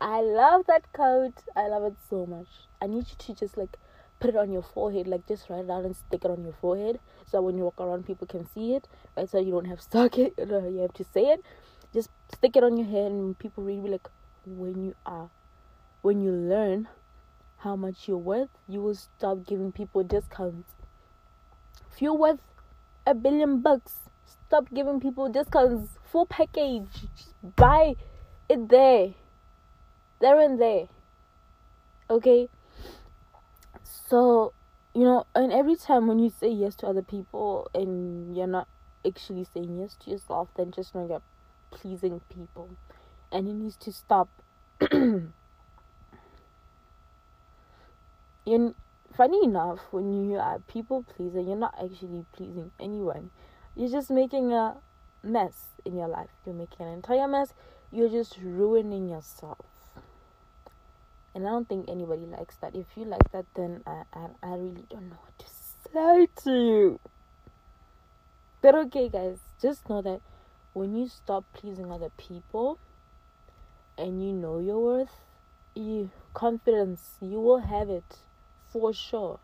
I 0.00 0.20
love 0.20 0.66
that 0.66 0.92
coat. 0.92 1.32
I 1.56 1.68
love 1.68 1.84
it 1.84 1.96
so 2.10 2.26
much. 2.26 2.48
I 2.82 2.86
need 2.86 3.06
you 3.08 3.16
to 3.18 3.34
just 3.34 3.56
like 3.56 3.78
put 4.20 4.30
it 4.30 4.36
on 4.36 4.52
your 4.52 4.62
forehead, 4.62 5.06
like 5.06 5.26
just 5.26 5.48
write 5.48 5.60
it 5.60 5.68
down 5.68 5.84
and 5.84 5.96
stick 5.96 6.24
it 6.24 6.30
on 6.30 6.44
your 6.44 6.52
forehead, 6.52 7.00
so 7.30 7.40
when 7.42 7.56
you 7.56 7.64
walk 7.64 7.80
around, 7.80 8.06
people 8.06 8.26
can 8.26 8.46
see 8.52 8.74
it. 8.74 8.88
Right, 9.16 9.28
so 9.28 9.38
you 9.38 9.52
don't 9.52 9.66
have 9.66 9.78
to 9.78 9.84
stock 9.84 10.18
it. 10.18 10.34
You 10.38 10.80
have 10.82 10.94
to 10.94 11.04
say 11.04 11.24
it. 11.24 11.44
Just 11.94 12.10
stick 12.34 12.56
it 12.56 12.64
on 12.64 12.76
your 12.76 12.86
head, 12.86 13.10
and 13.10 13.38
people 13.38 13.64
read 13.64 13.82
be 13.82 13.90
like, 13.90 14.08
when 14.44 14.84
you 14.84 14.94
are, 15.06 15.30
when 16.02 16.20
you 16.20 16.30
learn 16.30 16.88
how 17.58 17.74
much 17.74 18.06
you're 18.06 18.18
worth, 18.18 18.50
you 18.68 18.82
will 18.82 18.94
stop 18.94 19.46
giving 19.46 19.72
people 19.72 20.02
discounts. 20.02 20.72
If 21.90 22.02
you're 22.02 22.14
worth 22.14 22.40
a 23.06 23.14
billion 23.14 23.60
bucks, 23.60 24.00
stop 24.46 24.66
giving 24.74 25.00
people 25.00 25.28
discounts. 25.28 25.92
Full 26.10 26.26
package, 26.26 26.88
just 27.16 27.34
buy 27.56 27.94
it 28.48 28.68
there, 28.68 29.14
there 30.20 30.40
and 30.40 30.60
there. 30.60 30.88
Okay. 32.08 32.48
So, 34.08 34.52
you 34.94 35.02
know, 35.02 35.26
and 35.34 35.52
every 35.52 35.76
time 35.76 36.06
when 36.06 36.18
you 36.18 36.30
say 36.30 36.48
yes 36.48 36.74
to 36.76 36.86
other 36.86 37.02
people 37.02 37.70
and 37.74 38.36
you're 38.36 38.46
not 38.46 38.68
actually 39.06 39.46
saying 39.52 39.78
yes 39.80 39.96
to 40.04 40.10
yourself, 40.10 40.48
then 40.56 40.70
just 40.70 40.94
know 40.94 41.06
you're 41.06 41.22
pleasing 41.70 42.20
people. 42.32 42.70
And 43.32 43.48
it 43.48 43.52
needs 43.54 43.76
to 43.76 43.92
stop. 43.92 44.28
you 44.92 45.32
funny 49.16 49.44
enough, 49.44 49.80
when 49.90 50.30
you 50.30 50.36
are 50.36 50.58
people 50.60 51.04
pleaser, 51.16 51.40
you're 51.40 51.56
not 51.56 51.74
actually 51.82 52.24
pleasing 52.32 52.70
anyone. 52.78 53.30
You're 53.74 53.90
just 53.90 54.10
making 54.10 54.52
a 54.52 54.76
mess 55.22 55.66
in 55.84 55.96
your 55.96 56.08
life. 56.08 56.30
You're 56.44 56.54
making 56.54 56.86
an 56.86 56.92
entire 56.92 57.28
mess. 57.28 57.52
You're 57.92 58.08
just 58.08 58.38
ruining 58.42 59.08
yourself 59.08 59.66
and 61.36 61.46
I 61.46 61.50
don't 61.50 61.68
think 61.68 61.90
anybody 61.90 62.24
likes 62.24 62.56
that. 62.56 62.74
If 62.74 62.86
you 62.96 63.04
like 63.04 63.30
that, 63.32 63.44
then 63.54 63.82
I, 63.86 64.04
I, 64.14 64.28
I 64.42 64.48
really 64.52 64.86
don't 64.88 65.10
know 65.10 65.18
what 65.20 65.38
to 65.38 65.44
say 65.92 66.28
to 66.44 66.50
you. 66.50 67.00
But 68.62 68.74
okay, 68.74 69.10
guys, 69.10 69.36
just 69.60 69.86
know 69.90 70.00
that 70.00 70.22
when 70.72 70.96
you 70.96 71.08
stop 71.08 71.44
pleasing 71.52 71.92
other 71.92 72.08
people 72.16 72.78
and 73.98 74.26
you 74.26 74.32
know 74.32 74.60
your 74.60 74.82
worth, 74.82 75.12
you 75.74 76.08
confidence, 76.32 77.10
you 77.20 77.38
will 77.38 77.58
have 77.58 77.90
it 77.90 78.16
for 78.80 78.92
sure. 78.92 79.38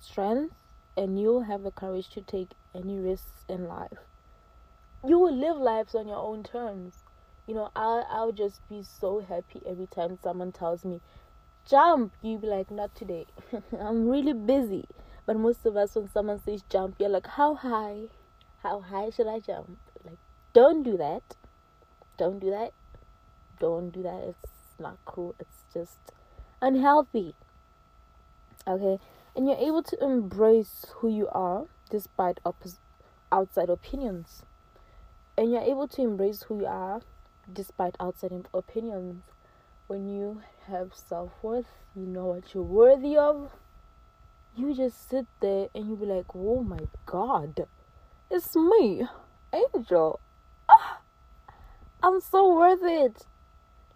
Strength, 0.00 0.54
and 0.96 1.20
you'll 1.20 1.42
have 1.42 1.62
the 1.62 1.70
courage 1.70 2.08
to 2.10 2.20
take 2.20 2.50
any 2.74 2.98
risks 2.98 3.44
in 3.48 3.66
life. 3.66 3.98
You 5.06 5.18
will 5.18 5.34
live 5.34 5.56
lives 5.56 5.94
on 5.94 6.08
your 6.08 6.18
own 6.18 6.42
terms 6.42 7.02
you 7.46 7.54
know, 7.54 7.70
I'll 7.74 8.06
I'll 8.08 8.32
just 8.32 8.66
be 8.68 8.82
so 8.82 9.20
happy 9.20 9.60
every 9.66 9.86
time 9.86 10.18
someone 10.22 10.52
tells 10.52 10.84
me, 10.84 11.00
jump. 11.68 12.12
You 12.22 12.38
be 12.38 12.46
like, 12.46 12.70
not 12.70 12.94
today. 12.94 13.26
I'm 13.80 14.08
really 14.08 14.32
busy. 14.32 14.86
But 15.26 15.36
most 15.36 15.66
of 15.66 15.76
us, 15.76 15.94
when 15.94 16.08
someone 16.08 16.40
says 16.44 16.62
jump, 16.68 16.96
you're 16.98 17.08
like, 17.08 17.26
how 17.26 17.54
high? 17.54 18.04
How 18.62 18.80
high 18.80 19.10
should 19.10 19.26
I 19.26 19.40
jump? 19.40 19.76
Like, 20.04 20.18
don't 20.52 20.82
do 20.82 20.96
that. 20.96 21.22
Don't 22.16 22.38
do 22.38 22.50
that. 22.50 22.72
Don't 23.58 23.90
do 23.90 24.02
that. 24.02 24.22
It's 24.22 24.52
not 24.78 24.98
cool. 25.04 25.34
It's 25.38 25.64
just 25.72 25.98
unhealthy. 26.60 27.34
Okay, 28.66 28.98
and 29.34 29.46
you're 29.46 29.56
able 29.56 29.82
to 29.82 30.02
embrace 30.02 30.86
who 30.96 31.08
you 31.08 31.28
are 31.28 31.66
despite 31.90 32.38
oppos- 32.44 32.78
outside 33.30 33.68
opinions, 33.68 34.42
and 35.36 35.50
you're 35.50 35.62
able 35.62 35.88
to 35.88 36.02
embrace 36.02 36.44
who 36.44 36.60
you 36.60 36.66
are 36.66 37.02
despite 37.52 37.96
outside 37.98 38.32
opinions. 38.54 39.22
When 39.88 40.08
you 40.08 40.42
have 40.68 40.94
self 40.94 41.32
worth, 41.42 41.66
you 41.94 42.06
know 42.06 42.26
what 42.26 42.54
you're 42.54 42.62
worthy 42.62 43.16
of. 43.16 43.50
You 44.54 44.74
just 44.74 45.08
sit 45.08 45.26
there 45.40 45.68
and 45.74 45.88
you 45.88 45.96
be 45.96 46.06
like, 46.06 46.26
oh 46.34 46.62
my 46.62 46.86
god, 47.06 47.66
it's 48.30 48.54
me, 48.54 49.06
Angel. 49.52 50.20
Ah, 50.68 51.00
I'm 52.02 52.20
so 52.20 52.54
worth 52.54 52.82
it. 52.82 53.26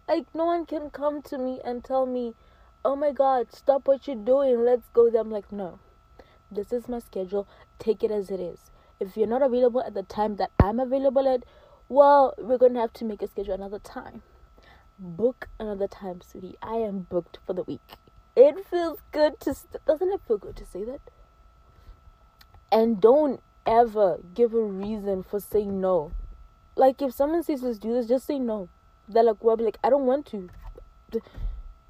Like, 0.09 0.27
no 0.35 0.47
one 0.47 0.67
can 0.67 0.91
come 0.91 1.23
to 1.23 1.39
me 1.39 1.61
and 1.65 1.85
tell 1.85 2.07
me, 2.07 2.35
oh 2.87 2.95
my 2.95 3.11
god, 3.11 3.53
stop 3.53 3.89
what 3.89 4.07
you're 4.07 4.15
doing, 4.15 4.65
let's 4.65 4.89
go 4.93 5.11
there. 5.11 5.21
I'm 5.21 5.31
like, 5.31 5.51
no, 5.51 5.81
this 6.53 6.73
is 6.73 6.89
my 6.89 7.01
schedule, 7.01 7.49
take 7.81 8.05
it 8.05 8.13
as 8.13 8.31
it 8.31 8.39
is. 8.39 8.71
If 9.01 9.17
you're 9.17 9.27
not 9.27 9.43
available 9.43 9.83
at 9.83 9.95
the 9.95 10.05
time 10.05 10.37
that 10.37 10.53
I'm 10.61 10.79
available 10.79 11.27
at, 11.29 11.43
well, 11.89 12.33
we're 12.39 12.59
gonna 12.59 12.81
have 12.81 12.93
to 12.95 13.05
make 13.05 13.23
a 13.23 13.27
schedule 13.27 13.55
another 13.55 13.81
time. 13.81 14.23
Book 15.01 15.49
another 15.59 15.89
time, 15.89 16.21
sweetie. 16.21 16.55
I 16.63 16.77
am 16.77 17.01
booked 17.11 17.39
for 17.45 17.55
the 17.55 17.65
week. 17.65 17.95
It 18.37 18.65
feels 18.71 19.01
good 19.11 19.41
to, 19.41 19.53
st- 19.53 19.85
doesn't 19.85 20.13
it 20.13 20.21
feel 20.29 20.39
good 20.39 20.55
to 20.55 20.65
say 20.65 20.85
that? 20.85 21.01
And 22.71 23.01
don't 23.01 23.41
ever 23.67 24.21
give 24.33 24.55
a 24.55 24.63
reason 24.63 25.25
for 25.25 25.41
saying 25.41 25.81
no. 25.81 26.13
Like 26.77 27.03
if 27.03 27.13
someone 27.13 27.43
says 27.43 27.63
let's 27.63 27.79
do 27.79 27.93
this, 27.93 28.07
just 28.07 28.29
say 28.29 28.39
no. 28.39 28.69
They're 29.09 29.25
like, 29.25 29.43
well, 29.43 29.53
I'll 29.53 29.57
be 29.57 29.65
like 29.65 29.79
I 29.83 29.91
don't 29.91 30.07
want 30.07 30.27
to. 30.27 30.49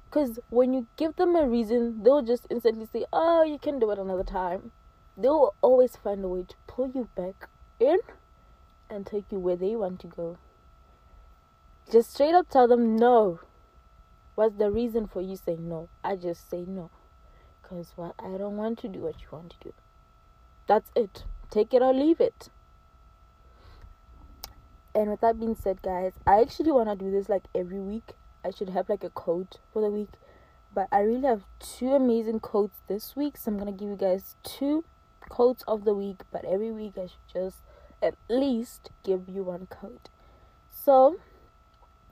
Because 0.09 0.39
when 0.49 0.73
you 0.73 0.87
give 0.95 1.17
them 1.17 1.35
a 1.35 1.47
reason, 1.47 2.03
they'll 2.03 2.21
just 2.21 2.47
instantly 2.49 2.87
say, 2.91 3.05
oh, 3.11 3.43
you 3.43 3.59
can 3.59 3.77
do 3.77 3.91
it 3.91 3.99
another 3.99 4.23
time. 4.23 4.71
They'll 5.17 5.53
always 5.61 5.95
find 5.97 6.23
a 6.23 6.27
way 6.27 6.43
to 6.43 6.55
pull 6.65 6.91
you 6.93 7.09
back 7.15 7.49
in 7.79 7.97
and 8.89 9.05
take 9.05 9.31
you 9.31 9.39
where 9.39 9.57
they 9.57 9.75
want 9.75 9.99
to 10.01 10.07
go. 10.07 10.37
Just 11.91 12.13
straight 12.13 12.33
up 12.33 12.49
tell 12.49 12.67
them 12.67 12.95
no. 12.95 13.41
What's 14.35 14.57
the 14.57 14.71
reason 14.71 15.07
for 15.07 15.21
you 15.21 15.35
saying 15.35 15.67
no? 15.67 15.89
I 16.03 16.15
just 16.15 16.49
say 16.49 16.63
no. 16.65 16.89
Because 17.61 17.91
what 17.95 18.15
well, 18.21 18.35
I 18.35 18.37
don't 18.37 18.55
want 18.55 18.79
to 18.79 18.87
do 18.87 18.99
what 18.99 19.21
you 19.21 19.27
want 19.31 19.49
to 19.51 19.57
do. 19.69 19.73
That's 20.67 20.89
it. 20.95 21.23
Take 21.49 21.73
it 21.73 21.81
or 21.81 21.93
leave 21.93 22.21
it. 22.21 22.49
And 24.93 25.09
with 25.11 25.21
that 25.21 25.39
being 25.39 25.55
said, 25.55 25.81
guys, 25.81 26.13
I 26.25 26.41
actually 26.41 26.71
want 26.71 26.89
to 26.89 26.95
do 26.95 27.11
this 27.11 27.29
like 27.29 27.43
every 27.53 27.79
week. 27.79 28.13
I 28.47 28.51
should 28.51 28.69
have 28.69 28.89
like 28.89 29.03
a 29.03 29.09
quote 29.09 29.59
for 29.73 29.81
the 29.81 29.89
week. 29.89 30.09
But 30.73 30.87
I 30.91 31.01
really 31.01 31.27
have 31.27 31.43
two 31.59 31.93
amazing 31.93 32.39
quotes 32.39 32.79
this 32.87 33.15
week. 33.15 33.37
So 33.37 33.51
I'm 33.51 33.59
to 33.59 33.71
give 33.71 33.89
you 33.89 33.95
guys 33.95 34.35
two 34.43 34.85
quotes 35.27 35.63
of 35.63 35.83
the 35.85 35.93
week. 35.93 36.21
But 36.31 36.45
every 36.45 36.71
week 36.71 36.93
I 36.97 37.07
should 37.07 37.33
just 37.33 37.57
at 38.01 38.15
least 38.29 38.89
give 39.03 39.27
you 39.27 39.43
one 39.43 39.67
quote. 39.67 40.09
So, 40.69 41.19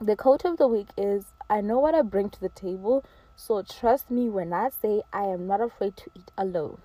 the 0.00 0.16
quote 0.16 0.44
of 0.44 0.58
the 0.58 0.68
week 0.68 0.88
is 0.96 1.32
I 1.48 1.60
know 1.60 1.78
what 1.78 1.94
I 1.94 2.02
bring 2.02 2.30
to 2.30 2.40
the 2.40 2.48
table, 2.48 3.04
so 3.34 3.62
trust 3.62 4.10
me 4.10 4.28
when 4.28 4.52
I 4.52 4.70
say 4.70 5.02
I 5.12 5.22
am 5.24 5.46
not 5.46 5.60
afraid 5.60 5.96
to 5.98 6.10
eat 6.14 6.30
alone. 6.36 6.78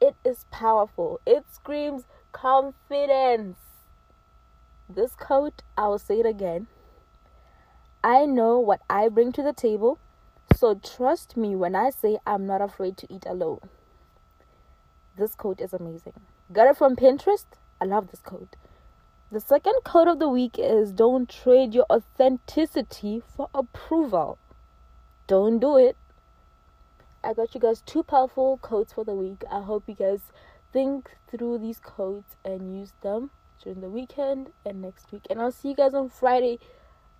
It 0.00 0.14
is 0.24 0.44
powerful, 0.50 1.20
it 1.26 1.44
screams 1.50 2.04
confidence. 2.32 3.58
This 4.88 5.14
quote, 5.14 5.62
I 5.76 5.88
will 5.88 5.98
say 5.98 6.20
it 6.20 6.26
again. 6.26 6.66
I 8.04 8.26
know 8.26 8.58
what 8.58 8.80
I 8.90 9.08
bring 9.08 9.32
to 9.32 9.42
the 9.42 9.52
table, 9.52 9.98
so 10.56 10.74
trust 10.74 11.36
me 11.36 11.54
when 11.54 11.76
I 11.76 11.90
say 11.90 12.18
I'm 12.26 12.46
not 12.46 12.60
afraid 12.60 12.96
to 12.98 13.12
eat 13.12 13.24
alone. 13.26 13.60
This 15.16 15.34
quote 15.34 15.60
is 15.60 15.72
amazing. 15.72 16.14
Got 16.52 16.68
it 16.68 16.76
from 16.76 16.96
Pinterest? 16.96 17.46
I 17.80 17.84
love 17.84 18.10
this 18.10 18.20
code. 18.20 18.56
The 19.30 19.40
second 19.40 19.74
code 19.84 20.08
of 20.08 20.18
the 20.18 20.28
week 20.28 20.56
is 20.58 20.92
don't 20.92 21.28
trade 21.28 21.74
your 21.74 21.86
authenticity 21.90 23.22
for 23.36 23.48
approval. 23.54 24.38
Don't 25.26 25.58
do 25.58 25.76
it. 25.76 25.96
I 27.24 27.34
got 27.34 27.54
you 27.54 27.60
guys 27.60 27.82
two 27.86 28.02
powerful 28.02 28.58
codes 28.58 28.92
for 28.92 29.04
the 29.04 29.14
week. 29.14 29.44
I 29.50 29.62
hope 29.62 29.84
you 29.86 29.94
guys 29.94 30.20
think 30.72 31.16
through 31.30 31.58
these 31.58 31.78
codes 31.78 32.36
and 32.44 32.76
use 32.76 32.92
them 33.00 33.30
during 33.62 33.80
the 33.80 33.88
weekend 33.88 34.50
and 34.66 34.82
next 34.82 35.12
week. 35.12 35.26
And 35.30 35.40
I'll 35.40 35.52
see 35.52 35.68
you 35.68 35.76
guys 35.76 35.94
on 35.94 36.08
Friday. 36.08 36.58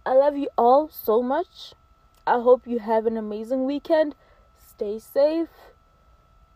I 0.05 0.15
love 0.15 0.37
you 0.37 0.49
all 0.59 0.89
so 0.89 1.23
much. 1.23 1.75
I 2.27 2.41
hope 2.41 2.67
you 2.67 2.81
have 2.81 3.07
an 3.07 3.17
amazing 3.17 3.67
weekend. 3.67 4.17
Stay 4.59 4.99
safe. 4.99 5.49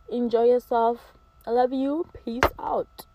Enjoy 0.08 0.44
yourself. 0.44 1.12
I 1.46 1.52
love 1.52 1.72
you. 1.72 2.06
Peace 2.24 2.50
out. 2.58 3.06